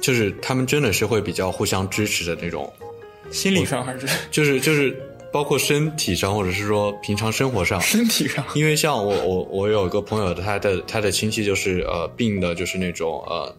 [0.00, 2.72] 就是他们真的是会比较互相支持的那种，
[3.30, 4.06] 心理上还是？
[4.30, 5.06] 就是就是。
[5.32, 13.56] 包括身体上，或者是说平常生活上，身体上，因为像我我我有一个朋友，他的他的亲戚就是呃病的，就是那种呃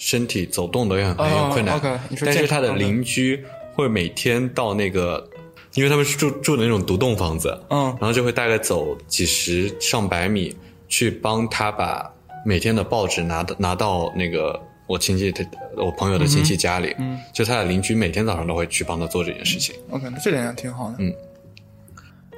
[0.00, 1.78] 身体走动的很很有困难，
[2.24, 5.28] 但是他的邻居会每天到那个，
[5.74, 10.56] 因为他们是住住的那种独栋房子，嗯，然后就会大概走几十上百米
[10.88, 12.10] 去帮他把
[12.46, 14.58] 每天的报纸拿到拿到那个。
[14.86, 15.44] 我亲戚他，
[15.76, 19.72] 我朋友的亲戚家里，嗯，就他的邻居每天早上都会去帮他做这件事情。
[19.90, 20.96] OK，那这点也挺好的。
[20.98, 21.14] 嗯，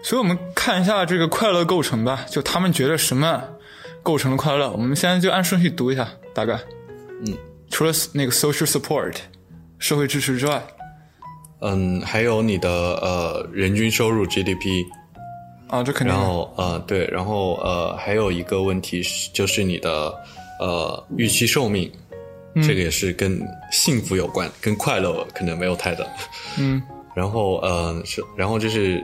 [0.04, 3.42] 所以我们看一下这个快乐构成吧，就他们觉得什么
[4.02, 4.70] 构成了快乐？
[4.70, 6.60] 我们现在就按顺序读一下，大概。
[7.26, 7.34] 嗯，
[7.72, 9.14] 除了那个 social support
[9.78, 10.62] 社会支持之外，
[11.62, 14.84] 嗯，还有你的呃人均收入 GDP
[15.68, 16.14] 啊，这肯定。
[16.14, 20.14] 然后呃对，然后呃还有一个问题是，就是你的
[20.60, 21.90] 呃预期寿命。
[22.56, 26.04] 这个也是跟幸福有关，跟快乐可能没有太大。
[26.58, 26.82] 嗯，
[27.16, 29.02] 然后呃是，然后就是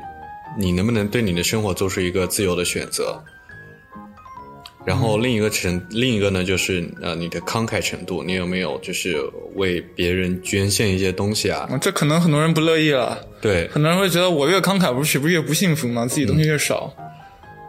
[0.58, 3.18] 你能不能对你的生活做出一个自由的选择？
[4.88, 9.18] 然后另一个程，另一个呢就是呃你的慷慨程度，你有没有就是
[9.54, 11.68] 为别人捐献一些东西啊？
[11.78, 13.18] 这可能很多人不乐意了。
[13.38, 16.06] 对，很多人会觉得我越慷慨，不是不是越不幸福吗？
[16.06, 16.90] 自己东西越少。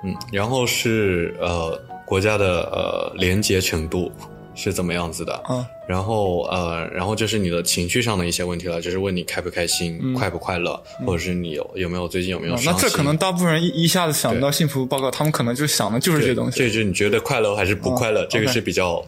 [0.05, 4.09] 嗯，然后是呃国家的呃廉洁程度。
[4.59, 5.41] 是怎么样子的？
[5.49, 12.71] 嗯，然后呃，然后就是你的情绪上的一些问题了，就是问你开不开心，快不快乐，或者是你有有没有最近有没有伤心？
[12.73, 16.57] 那这可能大部分人一一下子想到幸福报告，他们可能就想的就是这些东西。
[16.59, 18.25] 这就是你觉得快乐还是不快乐？
[18.25, 19.03] 这个是比较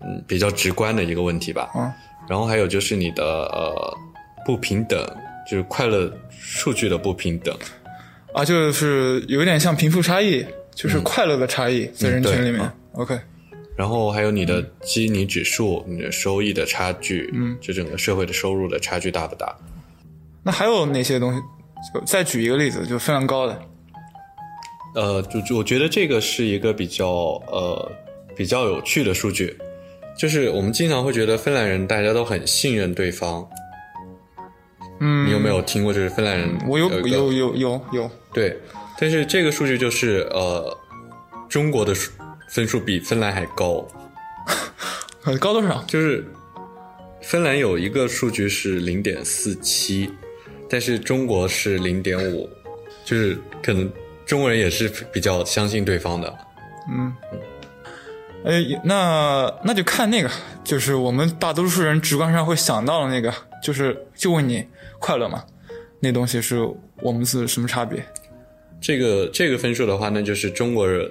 [0.00, 1.70] 嗯比较直观的一个问题吧。
[1.76, 1.92] 嗯，
[2.28, 3.96] 然后还有就是你的呃
[4.44, 5.00] 不平等，
[5.48, 7.56] 就是快乐数据的不平等
[8.34, 12.68] 啊，就是有点像贫富差异，就是快乐的差异在人群里面。
[12.94, 13.16] OK。
[13.80, 19.56] 然后还有你的基尼指数，你的收益的差距，嗯，就整个社会的收入的差距大不大？
[20.42, 21.40] 那还有哪些东西？
[21.94, 23.62] 就再举一个例子，就非常高的。
[24.94, 27.08] 呃，就就我觉得这个是一个比较
[27.50, 27.90] 呃
[28.36, 29.56] 比较有趣的数据，
[30.14, 33.48] 就是我们经常会觉得芬兰人大家都很信任对方。
[35.00, 35.90] 嗯，你有没有听过？
[35.90, 38.10] 就是芬兰人，我有有有有有。
[38.34, 38.54] 对，
[39.00, 40.76] 但是这个数据就是呃
[41.48, 42.12] 中国的数。
[42.50, 43.86] 分数比芬兰还高，
[45.38, 45.84] 高多少？
[45.86, 46.24] 就是
[47.22, 50.10] 芬兰有一个数据是零点四七，
[50.68, 52.50] 但是中国是零点五，
[53.04, 53.90] 就是可能
[54.26, 56.38] 中国人也是比较相信对方的。
[56.90, 57.14] 嗯，
[58.44, 60.28] 哎，那那就看那个，
[60.64, 63.32] 就是我们大多数人直观上会想到的那个，
[63.62, 64.66] 就是就问你
[64.98, 65.44] 快乐吗？
[66.00, 68.04] 那东西是我们是什么差别？
[68.80, 71.08] 这个这个分数的话，那就是中国人。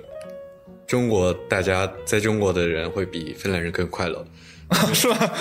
[0.89, 4.25] 中国大家在中国的人会比芬兰人更快乐，
[4.91, 5.31] 是吧？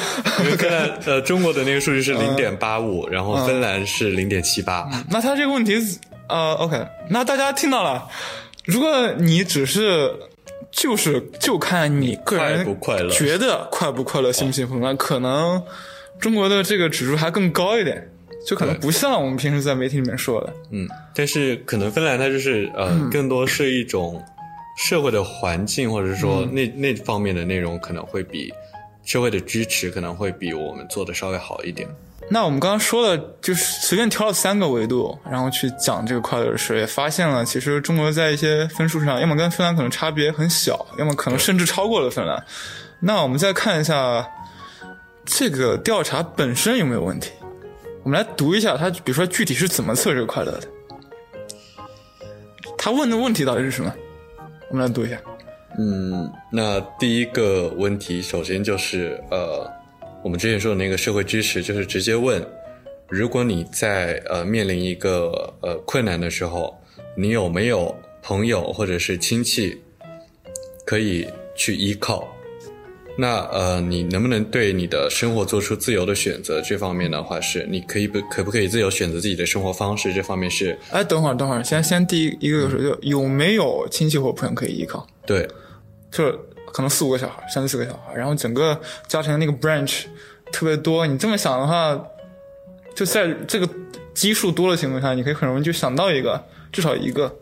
[0.41, 4.87] 因为芬兰呃， 中国的那个数据是零点八五，然后芬兰是零点七八。
[5.09, 5.77] 那他这个问题
[6.29, 8.07] 呃，OK，那大家听到了，
[8.67, 10.13] 如果你只是
[10.71, 15.63] 就是就看你个人不快乐，觉得快不快乐、幸不幸福，那可能
[16.21, 18.07] 中国的这个指数还更高一点，
[18.47, 20.53] 就可能不像我们平时在媒体里面说的。
[20.73, 24.23] 嗯，但是可能芬兰它就是呃，更多是一种。
[24.79, 28.55] 社会的环境，或者是说那那方面的内容，可能会比
[29.05, 31.87] 社会的支持可能会比我们做的稍微好一点。
[32.31, 42.45] 那我们刚刚说了，就是随便挑了三个维度，然后去讲这个快乐的事，也发现了其实中国在一些分数上，要么跟芬兰可能差别很小，要么可能甚至超过了芬兰。
[43.01, 44.29] 那我们再看一下
[45.25, 47.31] 这个调查本身有没有问题。
[48.05, 50.69] 我们来读一下他，比如说具体是怎么测这个快乐的。
[52.77, 53.93] 他问的问题到底是什么？
[54.71, 55.21] 我们来读一下。
[55.79, 59.71] 嗯，那第一个问题，首先就是呃，
[60.23, 62.45] 我们之前说的那个社会支持，就是直接问，
[63.09, 66.79] 如果你在呃面临一个呃困难的时候，
[67.17, 69.81] 你有没有朋友或者是亲戚
[70.85, 72.27] 可以去依靠？
[73.21, 76.63] 那呃，你能不能对你的生活做出自由的选择？
[76.63, 80.15] 这方面的话，是你可以不可不可以自由选择自己的生活方式？
[80.15, 80.79] 这方面是？
[80.93, 85.05] 哎，等会儿，等会儿，先先第一一个就是就有没有亲戚或朋友可以依靠？
[85.27, 85.49] 对，
[86.13, 86.31] 就
[86.73, 90.05] 可能四五个小孩，三四个小孩，然后整个家庭的那个 branch
[90.53, 91.05] 特别多。
[91.05, 92.01] 你这么想的话，
[92.95, 93.69] 就在这个
[94.15, 97.37] 基数多的情况下，你可以很容易就想到一个，至少一个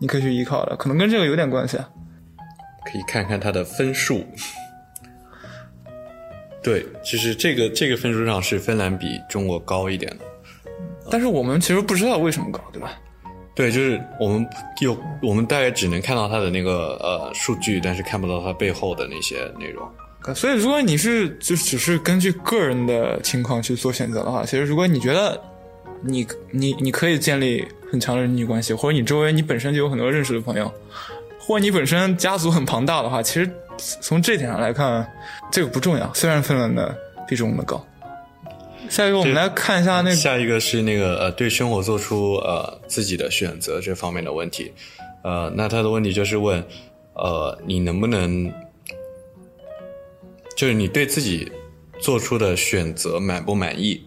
[0.00, 1.76] 你可以去依靠的，可能跟这个有点关系。
[2.86, 4.24] 可以看看他的分数。
[6.62, 10.24] 对，其实这个这个分数上是芬兰比中国高一点的，
[11.10, 12.92] 但是我们其实不知道为什么高，对吧？
[13.54, 14.46] 对，就是我们
[14.80, 19.86] 有我们大概只能看到它的那个呃数据，但是看不到它背后的那些内容。
[20.34, 25.42] 所以，如果你是就只是根据个人的情况去做选择的话，其实如果你觉得
[26.02, 30.70] 你你你可以建立很强的人际关系，或者你周围你本身就有很多认识的朋友，
[31.50, 33.50] 或者你本身家族很庞大的话，其实。
[34.02, 35.10] 从这点上来看，
[35.50, 36.12] 这个不重要。
[36.14, 36.94] 虽然芬兰的
[37.26, 37.84] 比中国的高。
[38.88, 40.14] 下一个，我们来看一下那个。
[40.14, 44.70] 下一个是那个呃，对生活做出呃自己的选择这方面的问题。
[45.24, 46.62] 呃，那他的问题就是问，
[47.14, 48.52] 呃，你能不能，
[50.54, 51.50] 就是你对自己
[51.98, 54.00] 做出的选择满不满意？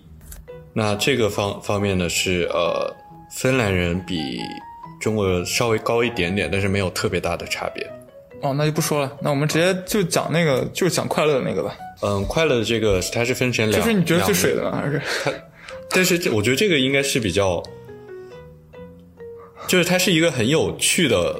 [0.71, 2.95] 那这个方方面呢是呃，
[3.31, 4.39] 芬兰人比
[5.03, 7.85] 中国稍微高一点点，但是没有特别大的差别。
[8.41, 9.17] 哦，那就不说了。
[9.21, 11.75] 那我们直接就讲那个，就是讲快乐的那个吧。
[12.01, 15.01] 嗯，快乐的这个它是分成两，就是你觉得最水的吗还是？
[15.25, 15.31] 它，
[15.89, 17.61] 但是这我觉得这个应该是比较，
[19.67, 21.37] 就是它是一个很有趣的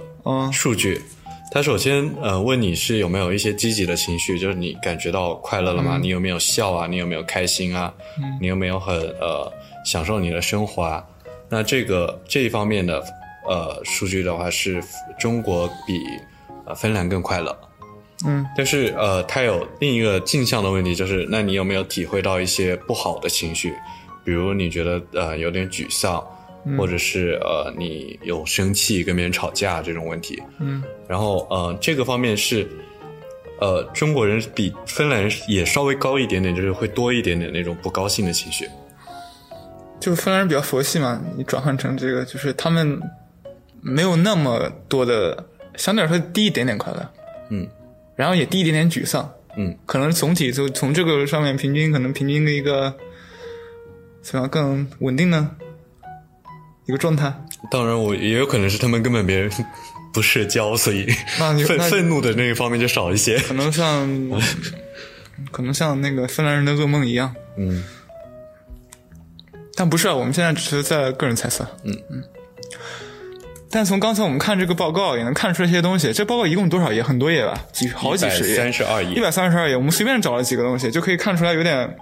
[0.51, 1.01] 数据。
[1.49, 5.97] 它首先呃问你是有没有一些积极的情绪，就是你感觉到快乐了吗？
[6.01, 6.85] 你有没有笑啊？
[6.85, 7.93] 你有没有开心啊？
[8.41, 9.49] 你有没有很呃
[9.85, 11.01] 享受你的生活啊？
[11.47, 13.03] 那这个这一方面的
[13.45, 14.83] 呃数据的话，是
[15.19, 16.01] 中国比。
[16.65, 17.53] 呃，芬兰更快乐，
[18.25, 23.73] 嗯，但是呃，它有另一个镜像的问题，就是那你有没有体会到一些不好的情绪？
[24.23, 26.25] 比如你觉得呃有点沮丧，
[26.77, 32.65] 或者是呃你有生气跟别人吵架这种问题，嗯，然后呃这个方面是
[33.59, 38.69] 呃中国人比芬兰人也稍微高一点点，就是会多一点点那种不高兴的情绪。
[39.99, 42.97] 就芬兰人比较佛系嘛，你转换成这个，就是他们
[43.83, 45.45] 没有那么多的。
[45.75, 47.11] 相对来说低一点点快乐，
[47.49, 47.67] 嗯，
[48.15, 52.95] 然后也低一点点沮丧，嗯，可能总体就从这个上面平均，可能平均的一个
[54.21, 55.49] 怎么样更稳定呢？
[56.85, 57.33] 一个状态。
[57.71, 59.49] 当然，我也有可能是他们根本别人
[60.13, 61.07] 不社交，所以
[61.65, 63.39] 愤愤怒的那一方面就少一些。
[63.39, 64.07] 可能像，
[65.51, 67.83] 可能像那个芬兰人的噩梦一样，嗯，
[69.73, 72.23] 但不是啊，我们现在只是在个人猜测，嗯嗯。
[73.73, 76.13] 但从刚才我们看这个报告也能看出一些东西。
[76.13, 77.01] 这报告一共多少页？
[77.01, 79.75] 很多页吧，几好几十页，三十二页，一百三十二页。
[79.75, 81.95] 我们随便找了几个东西，就可以看出来有点。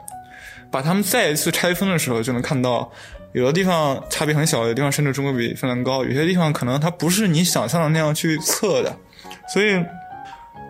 [0.70, 2.90] 把它们再一次拆分的时候，就能看到
[3.34, 8.96] 有的地方差别很小，有的地方甚至中国比芬兰高，有些地方可能它不是你想象的那样去测的。
[9.54, 9.84] 所以，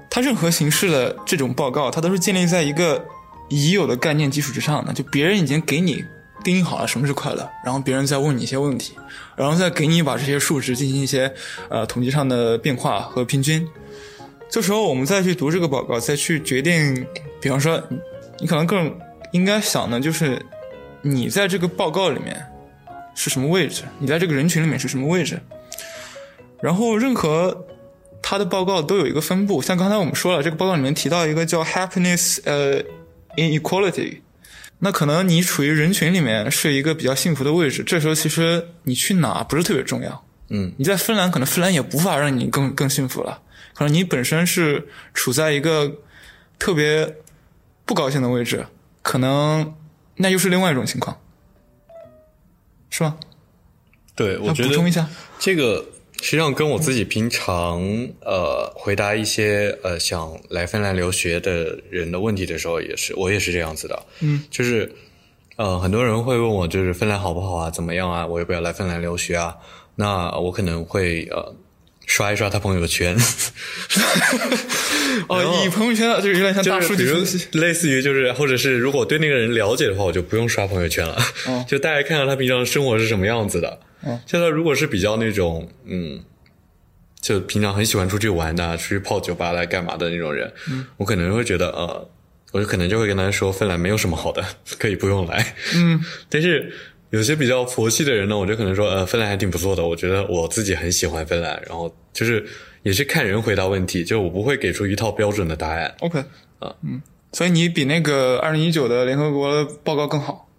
[0.09, 3.05] 它任何形式的这种报告，它都是建立在一个
[3.49, 6.03] 已有的概念基础之上的，就别人已经给你。
[6.43, 8.95] 定义好了什么是快乐，然后别人再问你一些问题，
[9.35, 11.33] 然后再给你把这些数值进行一些
[11.69, 13.67] 呃统计上的变化和平均。
[14.49, 17.05] 这时候我们再去读这个报告，再去决定，
[17.39, 17.81] 比方说
[18.39, 18.93] 你可能更
[19.31, 20.43] 应该想的就是
[21.01, 22.45] 你在这个报告里面
[23.15, 25.39] 是什么位置，你在这个人群里面是什么位置。
[26.61, 27.65] 然后任何
[28.21, 32.83] 他的报告都有一个分布，像刚才我们说了，这个报告里面提到一个叫 happiness 呃
[33.37, 34.17] inequality。
[34.83, 40.25] 那可能你处于人群里面是一个比较幸福的位置，这时候其实你去哪不是特别重要。
[40.49, 43.41] 嗯，你在芬兰，可能芬兰也无法让你更更幸福了。
[43.73, 45.99] 可能你本身是处在一个
[46.57, 47.15] 特别
[47.85, 48.65] 不高兴的位置，
[49.03, 49.75] 可能
[50.15, 51.15] 那又是另外一种情况，
[52.89, 53.17] 是吗？
[54.15, 55.07] 对，我觉得补充一下
[55.39, 55.85] 这个。
[56.21, 57.81] 实际上，跟我自己平常
[58.21, 64.03] 呃回答一些呃想来芬兰留学的人的问题的时候，也是我也是这样子的。
[64.21, 64.91] 嗯，就是
[65.55, 67.69] 呃很多人会问我，就是芬兰好不好啊？
[67.71, 68.25] 怎么样啊？
[68.25, 69.55] 我要不要来芬兰留学啊？
[69.95, 71.53] 那我可能会呃
[72.05, 73.17] 刷一刷他朋友圈。
[75.27, 81.17] 哦，以朋友圈就是有点像大数据分析，类似于就是或者是如果对那个人了解的话，我就不用刷朋友圈了，
[81.67, 83.79] 就大家看看他平常生活是什么样子的。
[84.03, 86.23] 嗯，就他如果是比较那种嗯。
[87.21, 90.51] 就平常很喜欢出去玩的，出去泡酒吧来干嘛的那种人，
[90.97, 92.09] 我可能会觉得呃，
[92.51, 94.43] 我就可能就会跟他说，芬兰没有什么好的，
[94.79, 95.53] 可以不用来。
[95.75, 96.73] 嗯， 但是
[97.11, 101.61] 有些比较佛系的人呢，我就可能说，呃，芬兰还挺不错的，我觉得我自己很喜欢芬兰。
[101.67, 102.43] 然后就是
[102.81, 105.93] 也是看人回答问题，就我不会给出一套标准的答案。
[105.99, 106.17] OK，
[106.57, 106.99] 啊，嗯，
[107.33, 110.49] 所以你比那个二零一九的联合国报告更好，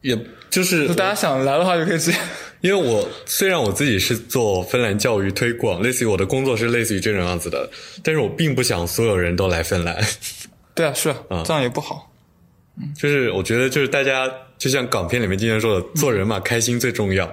[0.00, 0.18] 也
[0.50, 2.18] 就是大家想来的话就可以直接。
[2.64, 7.68] 因为我虽然我自己是做芬兰教育推广，类似于我的工作是类似于这种样子的，
[8.02, 10.02] 但是我并不想所有人都来芬兰。
[10.74, 12.10] 对啊，是啊，这样也不好。
[12.78, 17.30] 嗯，就是我觉得就是大家就像港片里面经常说的，做人嘛，开心最重要。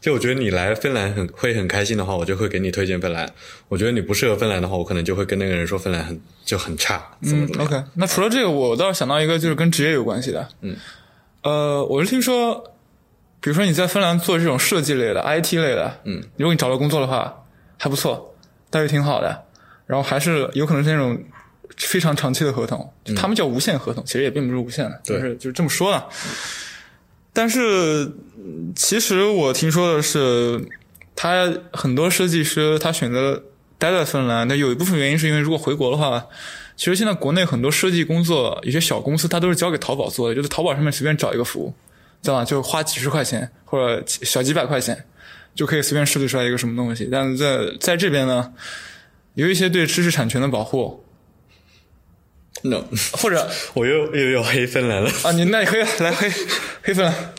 [0.00, 3.28] 就我觉得你来芬兰很会很开心的话，我就会给你推荐芬兰。
[3.66, 7.04] 我觉得你不适合芬兰的话，我可能就会跟那个人说芬兰很就很差。
[7.22, 7.82] 嗯，OK。
[7.94, 10.48] 那除了这个，我倒是想到一个就是跟职业有关系的。
[10.60, 10.76] 嗯，
[11.42, 12.64] 呃，我是听说。
[13.40, 17.44] 比如说你在芬兰做这种设计类的、IT 类的，嗯，如果你找到工作的话，
[17.78, 18.34] 还不错，
[18.68, 19.44] 待遇挺好的，
[19.86, 21.18] 然后还是有可能是那种
[21.76, 26.04] 非常长期的合同，他们叫无限合同，其实也并不是无限的，就是就是这么说的。
[27.32, 28.12] 但是
[28.76, 30.60] 其实我听说的是，
[31.16, 33.42] 他很多设计师他选择
[33.78, 36.26] 待在芬兰，那有一部分原因是因为如果回国的话，
[36.76, 41.72] 其实现在国内很多设计工作，有些小公司它都是交给淘宝做的，就是淘宝上面随便找一个服务。
[42.22, 42.44] 知道吧？
[42.44, 45.06] 就花几十块钱或者小几百块钱，
[45.54, 47.08] 就可以随便设计出来一个什么东西。
[47.10, 48.52] 但是在在这边呢，
[49.34, 51.04] 有一些对知识产权的保护。
[52.62, 52.84] no，
[53.16, 55.32] 或者我又又要黑芬兰了啊！
[55.32, 56.30] 你那你可以来黑
[56.82, 57.32] 黑芬兰。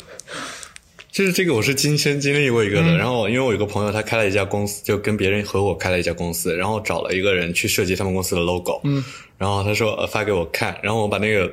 [1.12, 2.98] 就是这个，我是亲身经历过一个的。
[2.98, 8.82] 然后因为我有个朋友，他开了一家公司，就跟别人合伙开了一家公司，然后找了一个人去设计他们公司的 logo。
[8.86, 9.04] 嗯。
[9.38, 11.52] 然后他说呃发给我看，然后我把那个。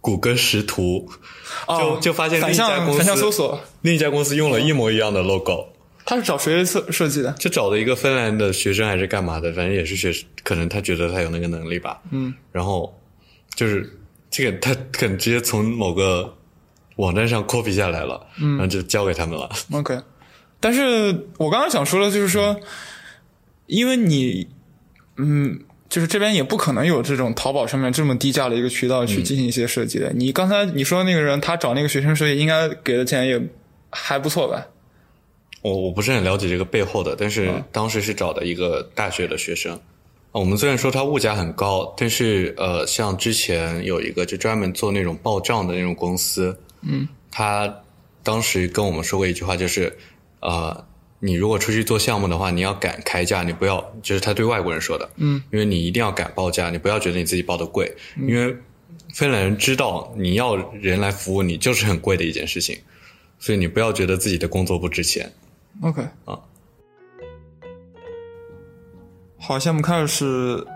[0.00, 1.08] 谷歌识图，
[1.66, 5.66] 就就发现另一家公司搜索另一家公司用了一模一样的 logo。
[6.04, 7.30] 他是找谁设设计的？
[7.32, 9.52] 就找的一个芬兰的学生还是干嘛的？
[9.52, 10.10] 反正也是学，
[10.42, 12.00] 可能他觉得他有那个能力吧。
[12.10, 12.32] 嗯。
[12.52, 12.98] 然后
[13.54, 13.98] 就是
[14.30, 16.34] 这个，他可能直接从某个
[16.96, 19.50] 网站上 copy 下来了，嗯然后就交给他们了。
[19.72, 20.00] OK。
[20.60, 22.58] 但是我刚刚想说的，就是说，
[23.66, 24.48] 因为你，
[25.16, 25.60] 嗯。
[25.98, 30.12] 就是这边也不可能有这种淘宝上面这么低价的一个渠道去进行一些设计的。
[30.14, 33.42] 你刚才你说那个人他找那个学生设计，应该给的钱也
[33.90, 34.64] 还不错吧？
[35.60, 39.76] 我我不是很了解这个背后的，但是当时是找的一个大学的学生。
[40.30, 47.74] 我们虽然说它物价很高，但是呃，像之前有一个就专门做那种报账的那种公司，嗯，他
[48.22, 49.92] 当时跟我们说过一句话，就是
[50.38, 50.86] 呃。
[51.20, 58.56] 你如果出去做项目的话，你要敢开价，你不要就是他对外国人说的，嗯，因为你一定要敢报价，你不要觉得你自己报的贵，因为
[59.14, 62.78] 芬兰人知道你要人来服务你就是很贵的一件事情，
[63.40, 65.32] 所以你不要觉得自己的工作不值钱。
[65.80, 66.38] OK 啊，
[69.38, 70.66] 好，下面我们开始是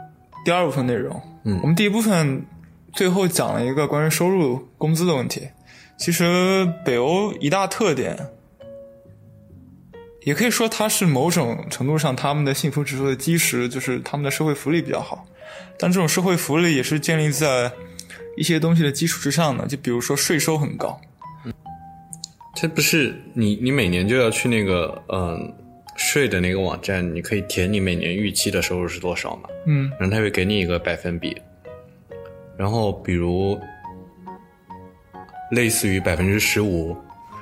[0.45, 2.45] 第二部分内容，嗯，我们第一部分
[2.93, 5.43] 最后讲了一个关于收入工资的问题，
[5.97, 8.18] 其实北欧一大特点。
[10.25, 15.27] 也可以说，它是某种程度上他们的幸福指数的基石，就是他们的社会福利比较好。
[15.79, 17.73] 但这种社会福利也是建立在
[18.37, 21.01] 一些东西的基础之上的，就比如说税收很高。
[22.55, 25.53] 这不是你，你每年就要去那个嗯
[25.97, 29.49] 税的那个网站，你可以填你每年预期的收入是多少嘛？
[29.66, 31.37] 嗯，然后他会给你一个百分比，
[32.57, 33.59] 然后比如
[35.51, 36.97] 类似于百分之十五，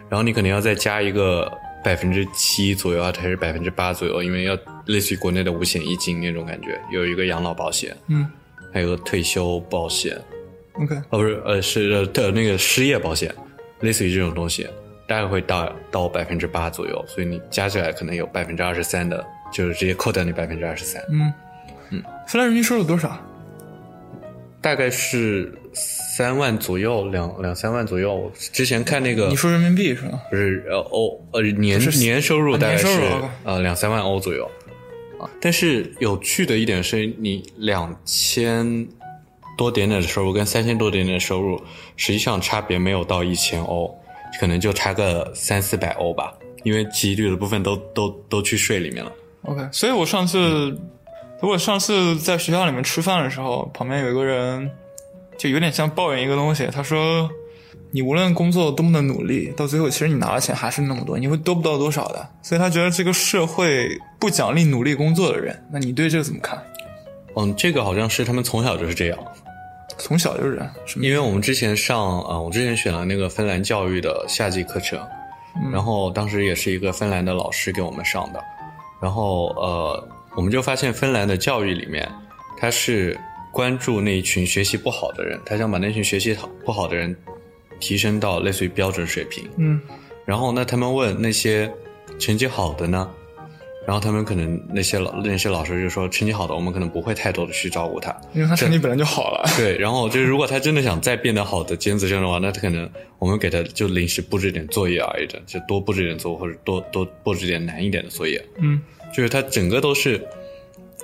[0.08, 1.52] 然后你可能要再加一个。
[1.82, 4.22] 百分之七左右啊，还是百分之八左右？
[4.22, 4.56] 因为要
[4.86, 8.28] 类似于国内的五险一金那种感觉，有一个养老保险，嗯，
[8.72, 10.20] 还有个退休保险
[10.74, 13.34] ，OK，哦不是，呃是的那个失业保险，
[13.80, 14.66] 类似于这种东西，
[15.06, 21.32] 大概会到到百分之八左右，所以你加起来可能有百分之二十三的，就是直接扣掉你百分之二十三，嗯。
[21.92, 23.18] 嗯，芬兰人民收入多少？
[24.60, 28.30] 大概是三万左右，两两三万左右。
[28.52, 30.20] 之前看那个，你说人民币是吗？
[30.30, 32.88] 不是，呃，欧呃年年收入大概是
[33.44, 34.50] 呃两三万欧左右。
[35.18, 38.86] 啊，但是有趣的一点是，你两千
[39.56, 41.60] 多点点的收入跟三千多点点的收入，
[41.96, 43.94] 实际上差别没有到一千欧，
[44.40, 49.12] 可能就差个三四百欧吧，因为几率的部分都都都去税里面了。
[49.42, 50.76] OK，所以我上次。
[51.42, 54.70] 如果上次在学校里面吃饭的时候，旁边有一个人，
[55.40, 56.68] 就有点像抱怨一个东西。
[56.70, 57.30] 他说
[57.92, 62.28] ：“你无论工作多么的努力，到最后其实你拿的钱还是那么多，你会多不到多少的。
[62.42, 63.88] 所以他觉得这个社会
[64.18, 65.58] 不奖励努力工作的人。
[65.72, 66.62] 那你对这个怎么看？
[67.36, 69.18] 嗯，这个好像是他们从小就是这样，
[69.96, 70.70] 从小就是这样。
[70.96, 75.00] 因为我们之前上啊，我之前选了那个芬兰教育的夏季课程，
[75.72, 78.44] 然后当时也是一个芬兰的老师给我们上的，
[79.00, 82.06] 然后呃，我们就发现芬兰的教育里面，
[82.58, 83.18] 它是
[83.52, 87.16] 关注那一群学习不好的人，他想把那群学习好不好的人。
[87.82, 89.80] 提升到类似于标准水平，嗯，
[90.26, 91.72] 然后那他们问那些
[92.18, 93.10] 成绩好的呢，
[93.86, 99.48] 然后他们可能那些老那些老师就说成绩好的我们可能不会太多的去照顾他，因为他成绩本来就好了。
[99.56, 102.86] 对，然后就是如果他真的想再变得好的尖子生的话，那他可能
[103.18, 108.44] 我们给他就临时布置点作业而已的，就多布置点作业或者多多布置点难一点的作业。
[108.58, 108.78] 嗯，
[109.10, 110.22] 就是他整个都是，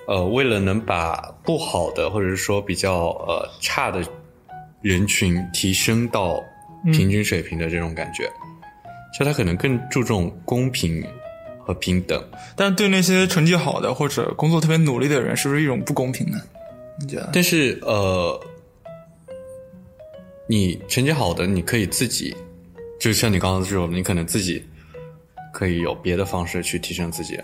[0.07, 4.03] 呃，为了能把不好的或者是说比较呃差的
[4.83, 6.43] 人群提升到。
[6.93, 8.31] 平均水平的这种感觉，
[9.19, 11.05] 就他可能更注重公平
[11.59, 12.23] 和平等，
[12.55, 16.41] 但是对那些成绩好的或者工作特别努力的人，是不是一种不公平呢？
[17.01, 17.31] 你觉得？
[17.33, 18.41] 但是呃，
[20.49, 22.37] 你成绩好的，你可以自己，
[23.01, 24.65] 就像你刚刚说的，你可能自己
[25.53, 27.37] 可以有别的方式去提升自己。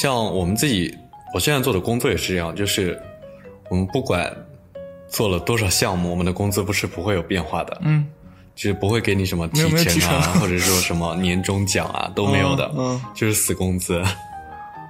[0.00, 0.96] 像我们自己，
[1.32, 3.00] 我现在做的工作也是这样，就是
[3.70, 4.34] 我们不管。
[5.06, 8.04] 做了多少项目，我们的工资不是不会有变化的，嗯，
[8.56, 9.60] 就是不会给你什么提
[10.00, 14.02] 成啊，或者说什么年终奖啊都没有的，嗯，就是死工资。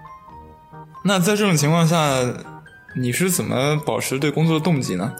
[1.05, 2.23] 那在这种情况下，
[2.97, 5.13] 你是怎么保持对工作的动机呢？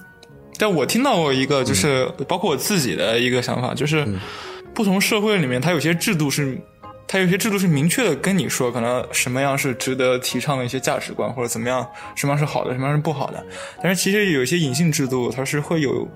[0.59, 4.09] 但我听到过一个，就是包括我自己的一个想法，就是
[4.73, 6.59] 不同社会里面，它有些制度是。
[7.15, 13.41] 它有些制度是明确的跟你说，可能什么样是值得提倡的一些价值观，或者怎么样，什么样是好的，什么样是不好的。
[13.81, 16.09] 但是其实有一些隐性制度，它是会有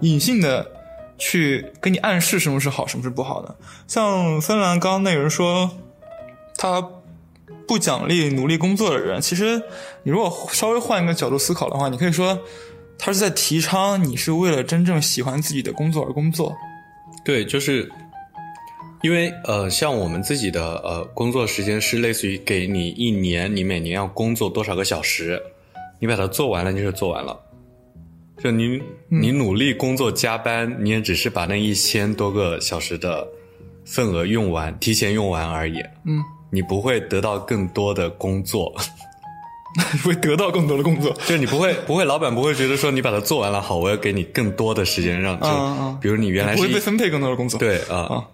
[0.00, 0.68] 隐性的
[1.16, 3.54] 去给你暗示什么是好，什么是不好的。
[3.86, 5.70] 像芬兰刚刚那个人说，
[6.56, 6.84] 他
[7.68, 9.20] 不奖励努力工作的人。
[9.20, 9.62] 其实
[10.02, 12.36] 你如果稍微换一个角度思考的话，你可以说
[12.98, 16.52] 他是在提倡你是为了真正喜欢自己的工作而工作。
[17.24, 17.88] 对，就是。
[19.02, 25.42] 因为呃，像我们自己的呃工作时间是类似于给你一年，你每年要工作多少个小时，
[25.98, 27.36] 你把它做完了就是做完了。
[28.42, 33.26] 就你你努力工作加班，你也只是把那一千多个小时的
[33.84, 35.78] 份额用完，提前用完而已。
[36.04, 38.72] 嗯，你不会得到更多的工作，
[40.04, 45.46] 会得到更多的工作，就是你不会不会，老板不会觉得说你把它做完了，好，我要给你更多的时间让就，
[46.00, 48.24] 比如你原来不会被分配更多的工作，对啊。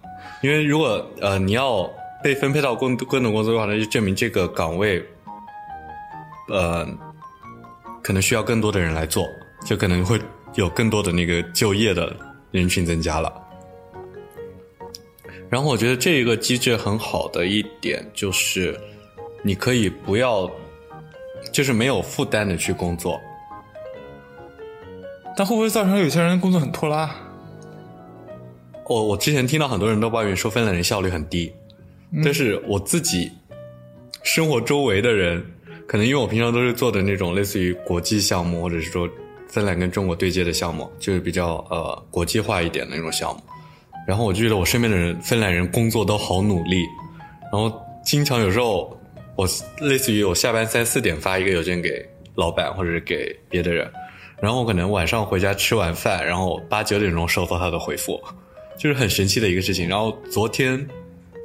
[0.41, 1.89] 因为如果呃你要
[2.23, 5.03] 被分配到更更多工作的话，那就证明这个岗位，
[6.49, 6.87] 呃，
[8.01, 9.25] 可能需要更多的人来做，
[9.65, 10.19] 就可能会
[10.55, 12.15] 有更多的那个就业的
[12.51, 13.31] 人群增加了。
[15.49, 18.79] 然后我觉得这一个机制很好的一点就是，
[19.41, 20.49] 你可以不要，
[21.51, 23.19] 就是没有负担的去工作，
[25.35, 27.09] 但会不会造成有些人工作很拖拉？
[28.89, 31.53] 我我之前听到很多人都抱怨说芬兰人效率很低，
[32.23, 33.31] 但是我自己
[34.23, 35.45] 生活周围的人，
[35.85, 39.07] 可能因为我平常都是做的那种类似于国际项目，或者是说
[39.47, 43.39] 芬兰跟中国对接的项目，就是比较呃国际化一点的那种项目。
[44.07, 46.83] 然后我就觉得我身边的人芬兰人工作都好努力，
[47.51, 47.71] 然后
[48.03, 48.99] 经常有时候
[49.35, 49.47] 我
[49.81, 53.87] 类似于我下班三四点发一个邮件给老板或者是给别的人，
[54.41, 58.19] 然后我可能晚上回家吃完饭，然后八九点钟收到他的回复。
[58.79, 59.89] 就是很神奇的一个事情。
[59.89, 60.87] 然后昨天，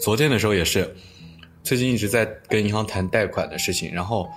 [0.00, 0.94] 昨天的时候也是，
[1.64, 3.92] 最近一直在跟银行谈贷款的事情。
[3.92, 4.30] 然后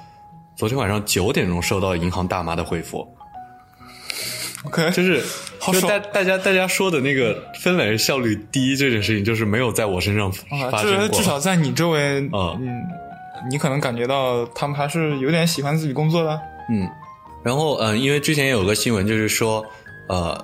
[0.57, 3.07] 昨天晚上九点钟收到银行大妈的回复。
[4.63, 5.23] OK，就是
[5.71, 10.31] 就大大家大家说的那个芬兰人效率低这件事情，就是没有在我身上
[10.71, 11.19] 发生过。
[11.19, 12.83] 至少在你周围，嗯，
[13.51, 16.41] 你可能感觉到他们还是有点喜欢自己工作的。
[16.71, 16.89] 嗯，
[17.43, 19.63] 然后嗯，因为之前有个新闻就是说，
[20.09, 20.43] 呃。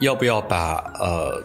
[0.00, 1.42] 要不要把呃，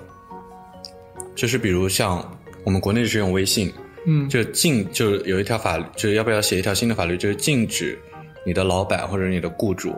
[1.35, 3.71] 就是比如像我们国内是用微信，
[4.05, 7.97] 嗯，就禁就有一条法律，就是要不要写一条新的法律，就是禁止
[8.45, 9.95] 你的老板或者你的雇主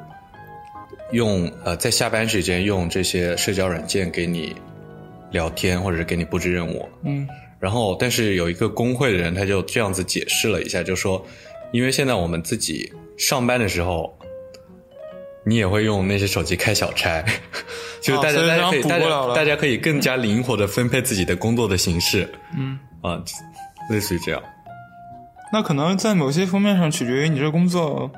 [1.12, 4.56] 用呃在下班时间用这些社交软件给你
[5.32, 7.28] 聊天或者是给你布置任务，嗯，
[7.60, 11.26] 然后但是有一个工会的人他就这样子解释了一下，就说
[11.72, 14.16] 因为现在我们自己上班的时候。
[15.46, 17.24] 你也会用那些手机开小差，
[18.02, 22.78] 就是大家大家可以大家大家可以更加灵活的分配自己的工作的形式，嗯。
[23.02, 23.20] 啊，
[23.89, 24.39] 类似于这样。
[25.52, 28.12] 那可能在某些方面上取决于你这个工作，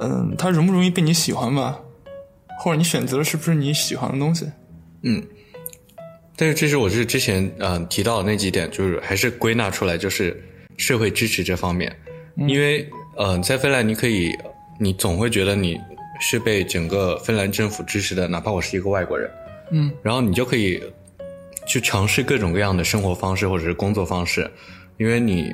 [0.00, 1.78] 嗯，它容不容易被你喜欢吧，
[2.58, 4.50] 或者你选择的是不是你喜欢的东西？
[5.02, 5.22] 嗯，
[6.34, 10.42] 但是这是我是之前嗯提到的那几点，就是还是归纳出来，就是
[10.78, 11.94] 社会支持这方面，
[12.48, 14.32] 因为嗯在芬兰你可以，
[14.80, 15.78] 你总会觉得你
[16.22, 19.28] 是被整个芬兰政府支持的，哪怕我是一个外国人，
[19.72, 20.80] 嗯，然后你就可以
[21.66, 24.48] 去尝试各种各样的生活方式或者是工作方式，
[24.98, 25.52] 因为你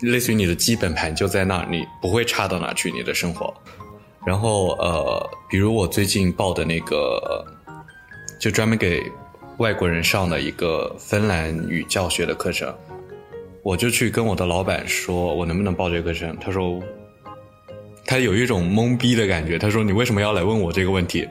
[0.00, 3.54] 类似于你的基本盘就在那儿，你不会差到哪去，你的生活。
[4.26, 7.46] 然后呃，比如我最近报的那个，
[8.40, 9.00] 就专门给
[9.58, 12.74] 外国人上的一个芬兰语教学的课程，
[13.62, 16.36] 我就去跟我的老板说，我能不能报这个课程？
[16.40, 16.82] 他说，
[18.10, 19.56] 他有一种懵逼的感觉。
[19.56, 21.28] 他说，你为什么要来问我这个问题？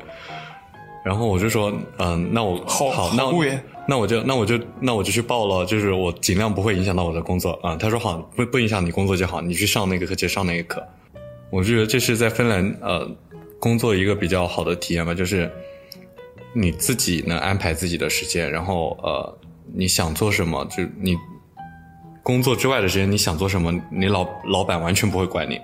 [1.03, 3.43] 然后我就说，嗯，那我好，好，那我
[3.85, 7.75] 那我就那我就那我就去报了，就是我尽量不会影响到我的工作啊。
[7.75, 10.81] 他说好，不不影响你工作就好，你去上那个课就上那个课。
[11.49, 13.05] 我就觉得这是在芬兰呃
[13.59, 15.51] 工作一个比较好的体验吧，就是
[16.53, 19.37] 你自己能安排自己的时间，然后呃
[19.73, 21.17] 你想做什么就你
[22.23, 25.59] 工作之外的时间你想做什么，你老老板完全不会管你。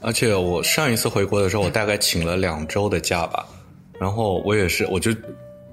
[0.00, 3.46] 而且我上一次回国的时候，我大概请了两周的假吧，
[3.98, 5.10] 然后我也是，我就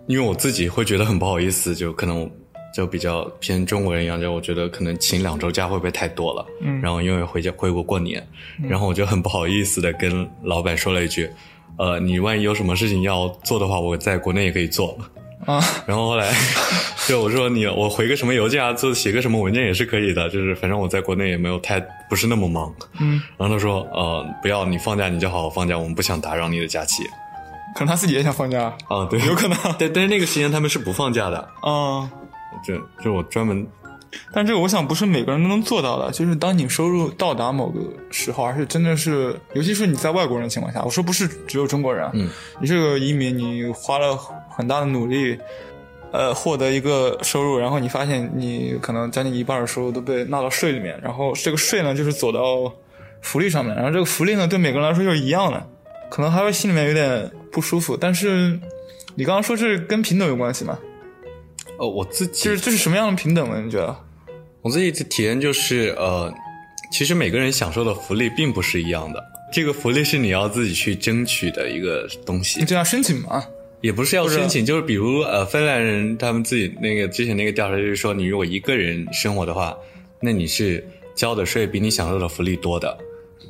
[0.07, 2.29] 因为我自己会觉得很不好意思，就可能。
[2.75, 6.45] 就比较偏中国人一样，就我觉得可能请两周假会不会太多了？
[6.61, 8.23] 嗯，然后因为回家回国过年，
[8.69, 11.27] 然后我就很不好意思的跟老板说了一句
[11.79, 14.95] ：“呃，你万一有什么事情要做的话，我在国内也可以做。”
[15.47, 16.31] 啊，然后后来
[17.07, 21.79] 就我说你我回个什么邮件啊，做写个什么文件也是可以的，就是反正我在国内也没有太
[22.09, 22.73] 不是那么忙。
[22.99, 27.03] 嗯，然后他说：“呃，不要你放假你就好好放假，我们不想打扰你的假期。”
[27.75, 29.57] 可能他自己也想放假啊，对，有可能。
[29.79, 32.09] 但但是那个时间他们是不放假的啊。
[32.65, 33.65] 就就我专门，
[34.33, 36.11] 但这个我想不是每个人都能做到的。
[36.11, 37.79] 就是当你收入到达某个
[38.09, 42.27] 时候，而且真的是，尤其是你在外国人的情况下，我说不是只有中国人，嗯，
[42.59, 44.17] 你是个移民，你花了
[44.49, 45.37] 很大的努力，
[46.17, 52.73] 呃，获得一个收入，然后你发现你可能将近一半的收入都被纳到税里面，然后这个税呢就是走到
[53.21, 55.69] 福利上面，然后这个福利呢对每个人来说又是一样的，
[56.09, 57.95] 可能还会心里面有点不舒服。
[57.95, 58.59] 但是
[59.13, 60.79] 你刚刚说是跟平等有关系吗？
[61.77, 63.61] 呃，我自己就是这是什么样的平等呢？
[63.61, 63.95] 你觉得？
[64.63, 66.33] 我自己的体验就是，呃，
[66.91, 69.23] 其实每个人享受的福利并不是一样的。
[69.53, 72.59] 这个福利是你要自己去争取的一个东西。
[72.59, 73.45] 你就要申请吗？
[73.81, 79.77] 也不是要申请，就是比如呃，芬兰人他们自己那个之前那个调查就是说，你如果一个人生活的话，
[80.19, 82.97] 那你是交的税比你享受的福利多的。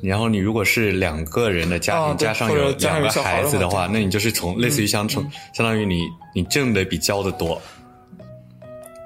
[0.00, 5.22] 然后你如果是两个人的家庭，加上有两个孩子的话，那你就是从类似于相从
[5.54, 6.02] 相当于你
[6.34, 7.60] 你挣的比交的多。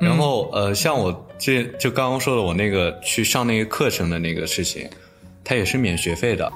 [0.00, 4.86] 然后，呃，像我这就刚刚说的，我那个去上那个课程的那个事情，
[5.44, 6.52] 它也是免学费的。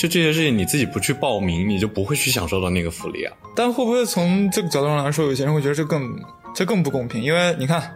[0.00, 3.36] 就这些事情，你自己不去报名，你就不会去享受到那个福利啊。
[3.54, 6.18] 但会不会从这个角度上来说，有些人会觉得这更
[6.54, 7.22] 这更不公平？
[7.22, 7.94] 因为你看，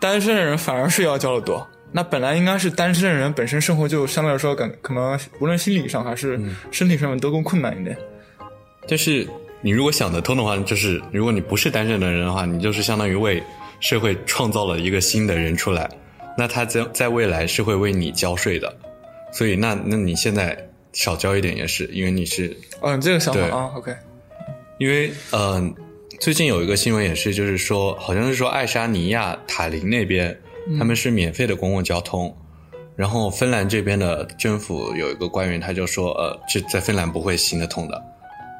[0.00, 1.68] 单身的人反而是要交的多。
[1.90, 6.40] 那本来应该是单身的人本身生活就相对来说，感可能无论心理上还是
[6.70, 7.98] 身体上面都更困难一点。
[8.86, 9.26] 但是
[9.60, 13.42] 你如果想得通的话，就是如果你不是单身的人的话，你就是相当于为。
[13.80, 15.88] 社会创造了一个新的人出来，
[16.36, 18.70] 那他在在未来是会为你交税的，
[19.32, 20.54] 所以那那你现在
[20.92, 23.94] 少交一点也是，因为你是嗯这个想法啊，OK，
[24.78, 25.74] 因为嗯
[26.18, 30.36] 最近有一个新闻也是，就是说好像是说爱沙尼亚塔林那边
[30.78, 32.36] 他们是免费的公共交通，
[32.96, 38.02] 然后芬兰这边的政府有一个官员他就说呃这在芬兰不会行得通的，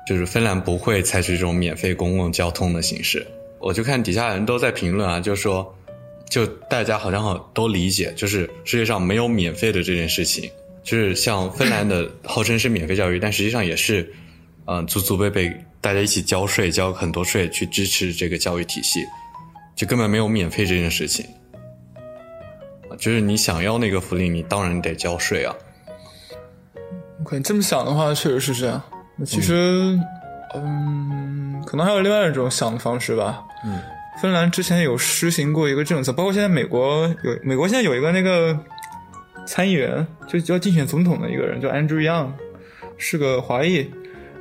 [0.06, 3.26] 就是芬兰不会采取这种免费公共交通的形式。
[3.58, 5.76] 我就看底下人都在评论啊，就说，
[6.30, 10.50] 就大家好像好都理解，就是世界上没有免费的这件事情，
[10.82, 14.12] 就是像芬兰的 号称是免费教育，但实际上也是，
[14.66, 19.04] 嗯，祖祖辈辈大家一起交税，交很多税去支持这个教育体系，
[19.76, 21.26] 就根本没有免费这件事情，
[22.98, 25.54] 就是你想要那个福利，你当然得交税啊。
[27.22, 28.82] OK，这么想的话，确实是这样。
[29.16, 29.98] 那其实，
[30.54, 33.44] 嗯，可能还有另外一种想的方式吧。
[33.64, 33.78] 嗯，
[34.22, 38.58] 芬兰之前有实行过一个政策，包括现在美国有，美国现在有一个那个
[39.50, 42.28] 参议员，就要竞选总统的一个人，叫 Andrew Young，
[42.96, 43.78] 是个华裔。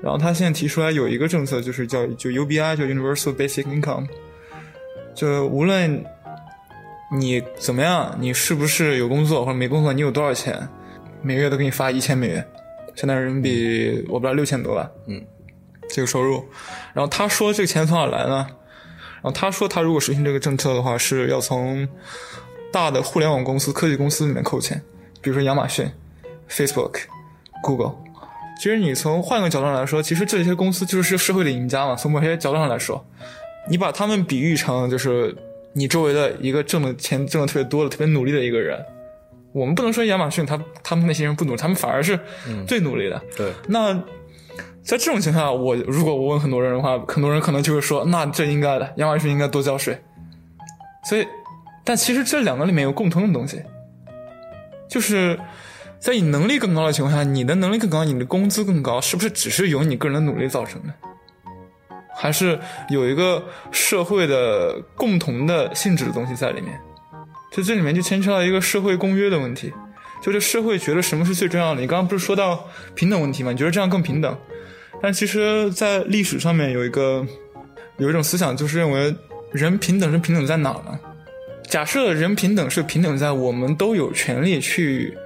[0.03, 4.07] 然后他现在提出来有一个政策，就是叫就 UBI，叫 Universal Basic Income，
[5.15, 6.05] 就无论
[7.11, 10.69] 你怎么样，你是不是有工作或者没工作，你有多少钱，
[11.23, 12.47] 每个月都给你发一千美元，
[12.93, 14.91] 相当于人民币我不知道六千多吧。
[15.07, 15.19] 嗯，
[15.89, 16.45] 这个收入。
[16.93, 18.47] 然后他说这个钱从哪来呢？
[19.15, 21.89] 然后他说，他如果实行这个政策的话，是要从
[22.71, 24.79] 大的互联网公司、科技公司里面扣钱，
[25.21, 25.89] 比如说亚马逊、
[26.49, 27.01] Facebook、
[27.61, 27.93] Google，
[28.57, 31.95] 其实你从换个角度上来说，其实这些公司就是社会的赢家嘛。
[31.95, 33.05] 从某些角度上来说，
[33.69, 35.35] 你把他们比喻成就是
[35.73, 38.83] 你周围的一个挣的钱挣的特别多的、特别努力的一个人。
[39.51, 42.19] 我们不能说亚马逊他他们那些人不努力，他们反而是
[42.67, 43.21] 最努力的。
[43.35, 43.51] 对。
[43.67, 43.93] 那
[44.83, 49.99] 在这种情况下，我如果我问很多人的话，很多人可能就会说，那这应该的，亚马逊应该多交税。
[51.03, 51.25] 所以，
[51.83, 53.61] 但其实这两个里面有共通的东西，
[54.89, 55.39] 就是。
[56.01, 60.93] 在你能力更高的情况下，你的能力更高，你的工资更高，是不是只是由你个人的努力造成的？
[62.15, 62.57] 还是
[62.89, 66.79] 有一个社会的共同的性质的东西在里面？
[67.51, 69.73] 就这里面就牵扯到一个社会公约的问题，
[70.23, 71.81] 就是社会觉得什么是最重要的？
[71.81, 72.65] 你刚刚不是说到
[72.95, 73.51] 平等问题吗？
[73.51, 74.37] 你觉得这样更平等？
[75.01, 77.27] 但其实，在历史上面有一个
[77.97, 79.13] 有一种思想，就是认为
[79.51, 80.97] 人平等是平等在哪呢？
[81.69, 85.17] 假设人平等是平等在我们都有权利去。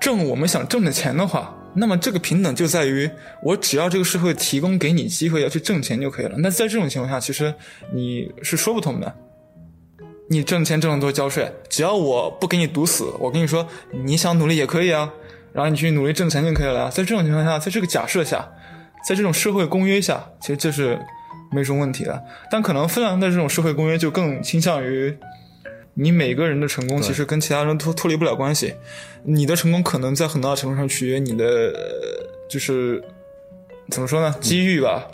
[0.00, 3.10] 挣我们想挣的钱的话，那么这个平等就在于
[3.42, 6.36] 我只要这个社会提供给你机会要去挣钱就可以了。
[6.38, 7.52] 那在这种情况下，其实
[7.92, 9.12] 你是说不通的。
[10.30, 13.66] 你挣钱挣得多交税，只要我不给你堵死，我跟你说
[14.04, 15.10] 你想努力也可以啊，
[15.52, 16.88] 然后你去努力挣钱就可以了。
[16.90, 18.48] 在这种情况下，在这个假设下，
[19.08, 20.96] 在这种社会公约下，其实这是
[21.50, 22.22] 没什么问题的。
[22.52, 25.16] 但可能芬兰的这种社会公约就更倾向于。
[26.00, 28.72] 你每个人的成功其实跟其他人脱脱离不了关系，
[29.24, 31.74] 你的成功可能在很大程度上取决于你的，
[32.48, 33.02] 就是
[33.90, 35.04] 怎么说呢，机遇吧，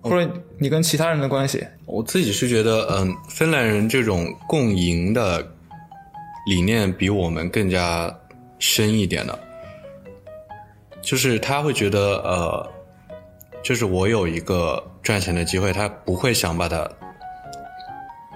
[0.00, 1.66] 或者你跟其他人的关系。
[1.86, 5.44] 我自己是觉得，嗯，芬兰人这种共赢的
[6.46, 8.16] 理念比我们更加
[8.60, 9.36] 深一点的，
[11.02, 12.70] 就是他会觉得，呃，
[13.60, 16.88] 就是我有一个赚钱的机会，他不会想把它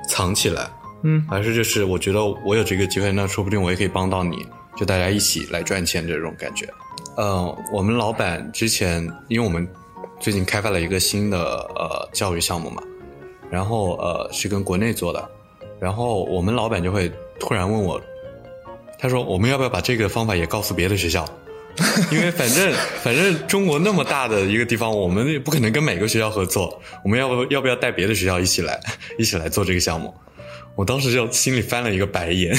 [0.08, 0.68] 藏起来。
[1.02, 4.46] 嗯，还是就是我觉得我有这个机会，那说不定我也可以帮到你，
[4.76, 6.68] 就大家一起来赚钱这种感觉。
[7.16, 9.68] 嗯，我们老板之前，因为我们
[10.20, 11.38] 最近开发了一个新的
[11.74, 12.82] 呃教育项目嘛，
[13.50, 15.28] 然后呃是跟国内做的，
[15.80, 18.00] 然后我们老板就会突然问我，
[18.98, 21.28] 他说我们要不要把这个方法也告诉别的学校？
[22.12, 22.70] 因为反正
[23.02, 28.78] 反正中国那么大的一个地方，我们也不可能跟每个学校合作，我们要不要不要带别的学校一起来
[29.18, 30.14] 一起来做这个项目？
[30.74, 32.54] 我当时就心里翻了一个白眼，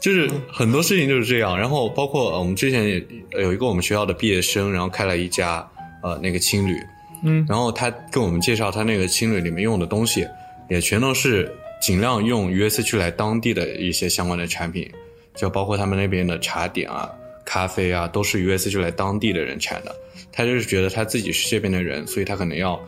[0.00, 1.58] 就是很多事情就是这样。
[1.58, 5.68] 然后包括我们之前也有一个我们学校的毕业生，然后开了一家
[6.02, 6.74] 呃那个青旅，
[7.22, 10.26] 嗯，然后他跟我们介绍他那个青旅里面用的东西，
[10.70, 14.90] 也全都是尽量用 US 区来当地的一些相关的产品，
[15.36, 17.10] 就包括他们那边的茶点啊、
[17.44, 19.94] 咖啡啊，都是 US 区来当地的人产的。
[20.32, 22.80] 他就是觉得他自己是这边的人，所以他可能要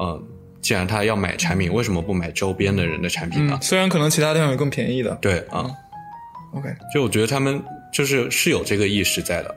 [0.00, 0.20] 嗯。
[0.64, 3.58] 既然他要买产品，为什么不买周边的人的产品呢？
[3.60, 5.14] 虽然可能其他地方有更便宜的。
[5.20, 5.70] 对啊
[6.54, 7.62] ，OK，就我觉得他们
[7.92, 9.54] 就是是有这个意识在的。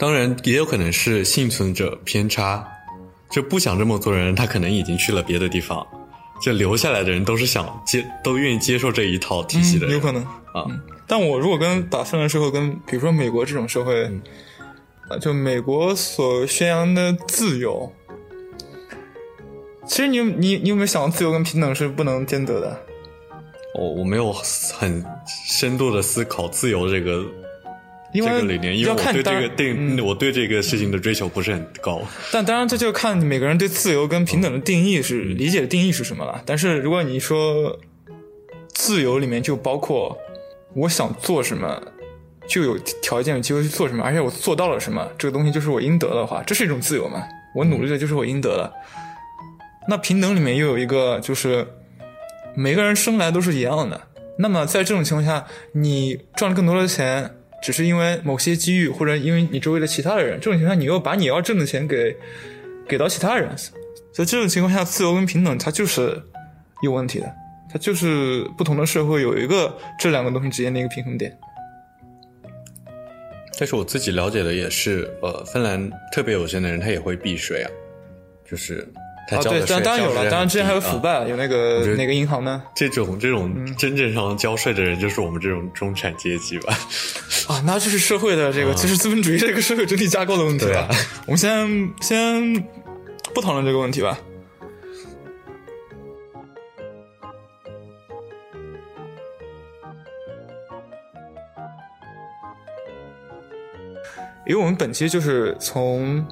[0.00, 2.66] 当然也有可能是幸存者偏差，
[3.30, 5.86] 就不想这么做的人，他可能已经去了别的地方，
[6.42, 9.86] 就留下来的人都是想接，都愿意接受这一套体系的。
[9.86, 10.66] 有可能啊，
[11.06, 14.10] 但我如果跟打芬兰社会跟比如说美国这种社会。
[15.18, 17.92] 就美国所宣扬的自由，
[19.86, 22.78] 其实你你你有没有想过，自由跟平等是不能兼得的？
[23.74, 25.04] 我我没有很
[25.48, 27.24] 深度的思考自由这个
[28.12, 32.00] 这个理念，因为我对这个定我对这个事情的追求不是很高。
[32.30, 36.42] 但当然，这就看每个人对自由跟平等的定义是理解的定义是什么了。
[36.46, 37.78] 但是如果你说
[38.72, 40.16] 自由里面就包括
[40.74, 41.82] 我想做什么。
[42.52, 47.22] 就有条件有机会去做什么，而且我做到了什么，这个东西就是我应得的话，这是一种自由嘛？
[47.54, 48.70] 我努力的就是我应得的。
[49.88, 51.66] 那平等里面又有一个，就是
[52.54, 53.98] 每个人生来都是一样的。
[54.38, 57.30] 那么在这种情况下，你赚了更多的钱，
[57.62, 62.14] 只是因为某些机遇，或者因为你周围的其他的人，这种情况下你又把你要挣的钱给
[62.86, 63.48] 给到其他人，
[64.12, 66.22] 在这种情况下，自由跟平等它就是
[66.82, 67.34] 有问题的，
[67.72, 71.34] 它就是不同的社会有一个这两个东西之间的一个平衡点。
[73.62, 77.70] 但是我自己了解的也是，呃，芬兰特别有钱的人他也会避税啊，
[78.44, 78.84] 就是
[79.28, 79.80] 他交的税。
[79.80, 82.60] 当然有了，当然之前还有腐败，有那个哪个银行呢？
[82.74, 86.76] 这种这种真正上交税的人就是我们这种中产阶级吧？
[87.46, 90.88] 啊，那就是社会的这个，就是资本主义这个社会整体架构的问题了。
[91.26, 92.66] 我们先先
[93.32, 94.18] 不讨论这个问题吧。
[104.46, 106.24] 因为我们本期就是从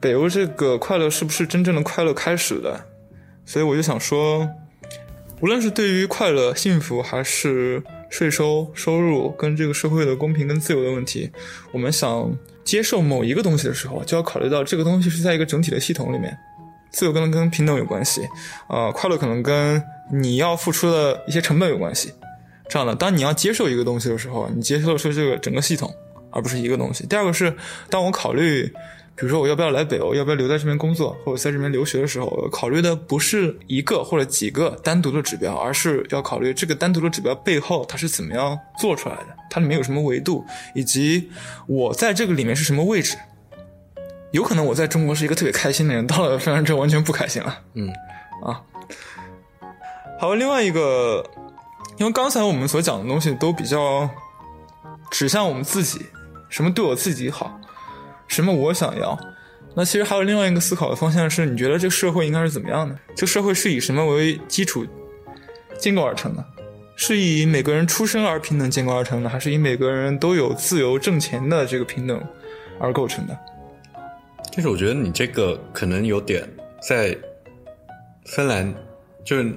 [0.00, 2.84] 北欧这个快乐是不是真正的快乐开始的，
[3.46, 4.48] 所以我就想说，
[5.40, 11.30] 无论是对于快乐、幸福还是税收、收入跟这个社会的公平跟自由的问题，
[11.72, 12.30] 我们想
[12.64, 16.36] 接受某一个东西的时候，就要考虑到这个东西是在一个整体的系统里面。
[16.90, 18.20] 自由可能跟平等有关系，
[18.68, 22.12] 呃，快乐可能跟你要付出的一些成本有关系。
[22.68, 25.90] 这样的，当你要接受一个东西的时候，你接受的是这个整个系统，
[26.32, 27.06] 而不是一个东西。
[27.06, 27.54] 第二个是，
[27.88, 28.72] 当我考虑。
[29.14, 40.42] 比如说我要不要来北欧，要不要留在这边工作，或者在这边留学的时候，考虑的不是一个或者几个单独的指标，而是要考虑这个单独的指标背后它是怎么样做出来的，它里面有什么维度，
[40.74, 41.30] 以及
[41.66, 43.18] 我在这个里面是什么位置。
[44.30, 47.60] 有可能我在中国是一个特别开心的人，到了芬兰之后完全不开心了。
[47.74, 47.92] 嗯，
[48.42, 48.62] 啊，
[50.18, 51.22] 好，另外一个，
[51.98, 54.08] 因为刚才我们所讲的东西都比较
[55.10, 56.06] 指向我们自己，
[56.52, 57.60] 什么对我自己好。
[58.28, 59.18] 什么我想要？
[59.74, 62.94] 那其实还有另外一个思考的方向是，你觉得这个社会应该是怎么样的？
[63.16, 64.86] 这个社会是以什么为基础
[65.78, 66.44] 建构而成的？
[66.94, 72.22] 是以每个人出生而平等建构而成的，还是以每个人都有自由挣钱的这个平等
[72.78, 73.36] 而构成的？
[74.52, 76.46] 但是我觉得你这个可能有点
[76.86, 77.16] 在
[78.26, 78.74] 芬兰，
[79.24, 79.52] 就是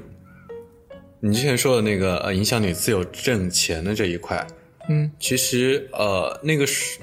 [1.20, 4.48] 你之前说的那个呃，影响你自由挣钱的这一块，
[4.90, 7.00] 嗯，其实呃，那个是。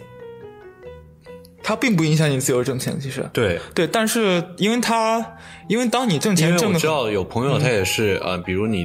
[1.65, 5.25] 它并不影响你自由挣钱，其实对对，但是因为它，
[5.69, 8.85] 因为当你挣钱挣的，我知道有朋友他也是呃，比如你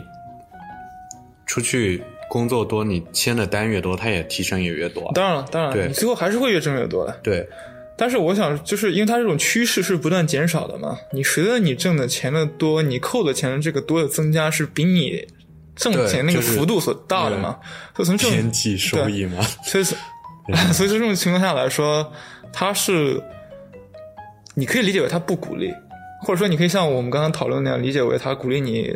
[1.47, 5.11] 出去工作多，你签的单越多，他也提成也越多。
[5.15, 7.19] 当然了，当然了，你最后还是会越挣越多的。
[7.23, 7.49] 对，
[7.97, 15.27] 但是我想，就是因为它这种趋势是不断减少的嘛，你随着你挣的钱的多，你扣的钱的这个多的增加，是比你
[15.77, 17.57] 挣钱那个幅度所大的嘛？
[17.95, 19.83] 就从这种边际收益嘛，所以
[20.73, 22.11] 所以从这种情况下来说。
[22.53, 23.21] 他是，
[24.55, 25.71] 你可以理解为他不鼓励，
[26.23, 28.89] 或者说你可以像我们刚刚讨论那样理解为他鼓励你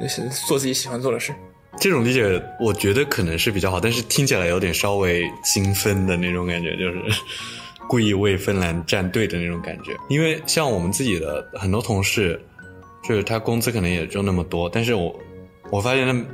[0.48, 1.32] 做自己喜欢做的事。
[1.80, 7.02] 这种理解我觉得可能是比较好，但是听起来有点稍微精分的那种感觉，就是
[7.88, 9.92] 故意为芬兰站队的那种感觉。
[10.08, 12.42] 因为像我们自己的很多同事，
[13.08, 15.14] 就是他工资可能也就那么多，但是我
[15.70, 16.26] 我发现他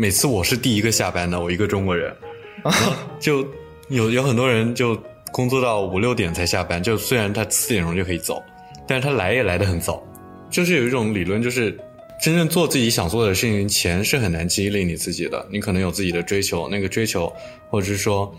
[0.00, 2.16] 每次我是第一个下班的，我一个中国人，
[3.20, 3.46] 就
[3.90, 4.98] 有有很多人就。
[5.32, 8.42] 工作到五六点才下班，就虽然他四点钟就可以走，
[8.84, 10.02] 但是他来也来的很早。
[10.50, 11.78] 就是有一种理论，就是
[12.20, 15.46] 真正做自己想做的事情，钱是很难激励你自己的。
[15.48, 17.32] 你可能有自己的追求，那个追求，
[17.68, 18.34] 或者是说，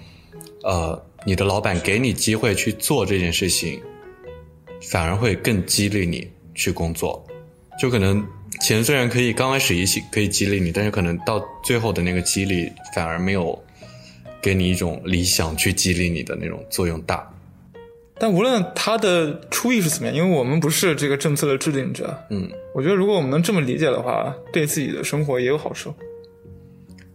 [0.64, 3.82] 呃，你的老板给你机会去做这件事情，
[4.90, 7.26] 反而会更激励你去工作。
[7.80, 8.22] 就可能
[8.62, 13.62] 钱虽然可以刚开始一起可以激励你，但是可能到最后的那个激励反而没有。
[14.44, 17.32] 给你一种理想去激励你的那种作用大，
[18.18, 25.94] 但无论他的初意是怎么样，因为我们不是这个政策的制定者，嗯，我觉得如果我们能这么理解的话，对自己的生活也有好处，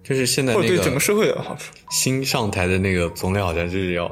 [0.05, 1.73] 就是现在或者对整个社会也有好处。
[1.91, 4.07] 新上台的那个总理好像就是要，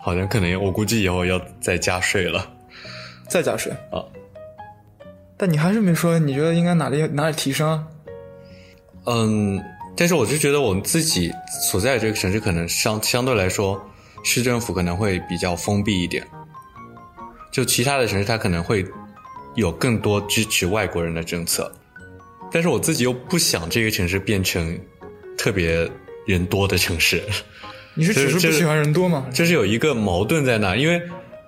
[0.00, 2.50] 好像可能我估计以后要再加税了，
[3.28, 4.00] 再加税啊？
[5.36, 7.68] 但你还是没说，你觉得应该哪里哪里提升？
[7.68, 7.84] 啊？
[9.04, 9.62] 嗯。
[9.98, 11.32] 但是我就觉得我们自己
[11.70, 13.82] 所在的这个城市可能相相对来说，
[14.22, 16.22] 市政府可能会比较封闭一点。
[17.50, 18.84] 就其他的城市，它可能会
[19.54, 21.72] 有更多支持外国人的政策。
[22.52, 24.78] 但是我自己又不想这个城市变成
[25.38, 25.90] 特别
[26.26, 27.22] 人多的城市。
[27.94, 29.26] 你是只是不喜欢人多吗？
[29.32, 31.00] 就是有一个矛盾在那，因为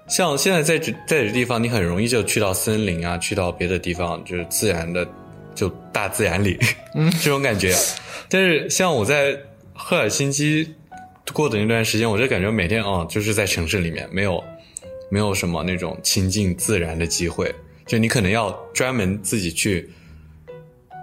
[0.09, 5.06] 像现在在这在这地方，你很容易就去到森林啊，去到别的地方，就是自然的。
[5.54, 6.56] 就大自然里，
[6.94, 7.74] 嗯， 这种感觉。
[8.28, 9.36] 但是像我在
[9.74, 10.72] 赫尔辛基
[11.32, 14.44] 过的那段时间，我就感觉每天啊，就是在城市里面，没有
[15.11, 17.52] 没有什么那种亲近自然的机会。
[17.88, 19.90] 就你可能要专门自己去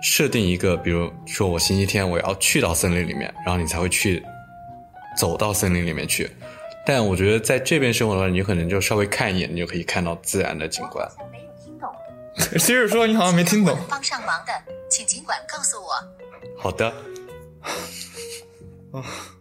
[0.02, 4.24] 设定一个，比如说我星期天我要去到森林里面，然后你才会去
[5.18, 6.30] 走到森林里面去。
[6.86, 11.10] 但我觉得在这边生活的话，你可能就稍微看一眼，你就可以看到自然的景观。
[12.60, 13.78] 其实说你好像没听懂。
[13.90, 14.54] 帮上忙的，
[14.90, 15.90] 请尽管告诉我。
[16.58, 16.88] 好的。
[18.92, 19.04] 啊。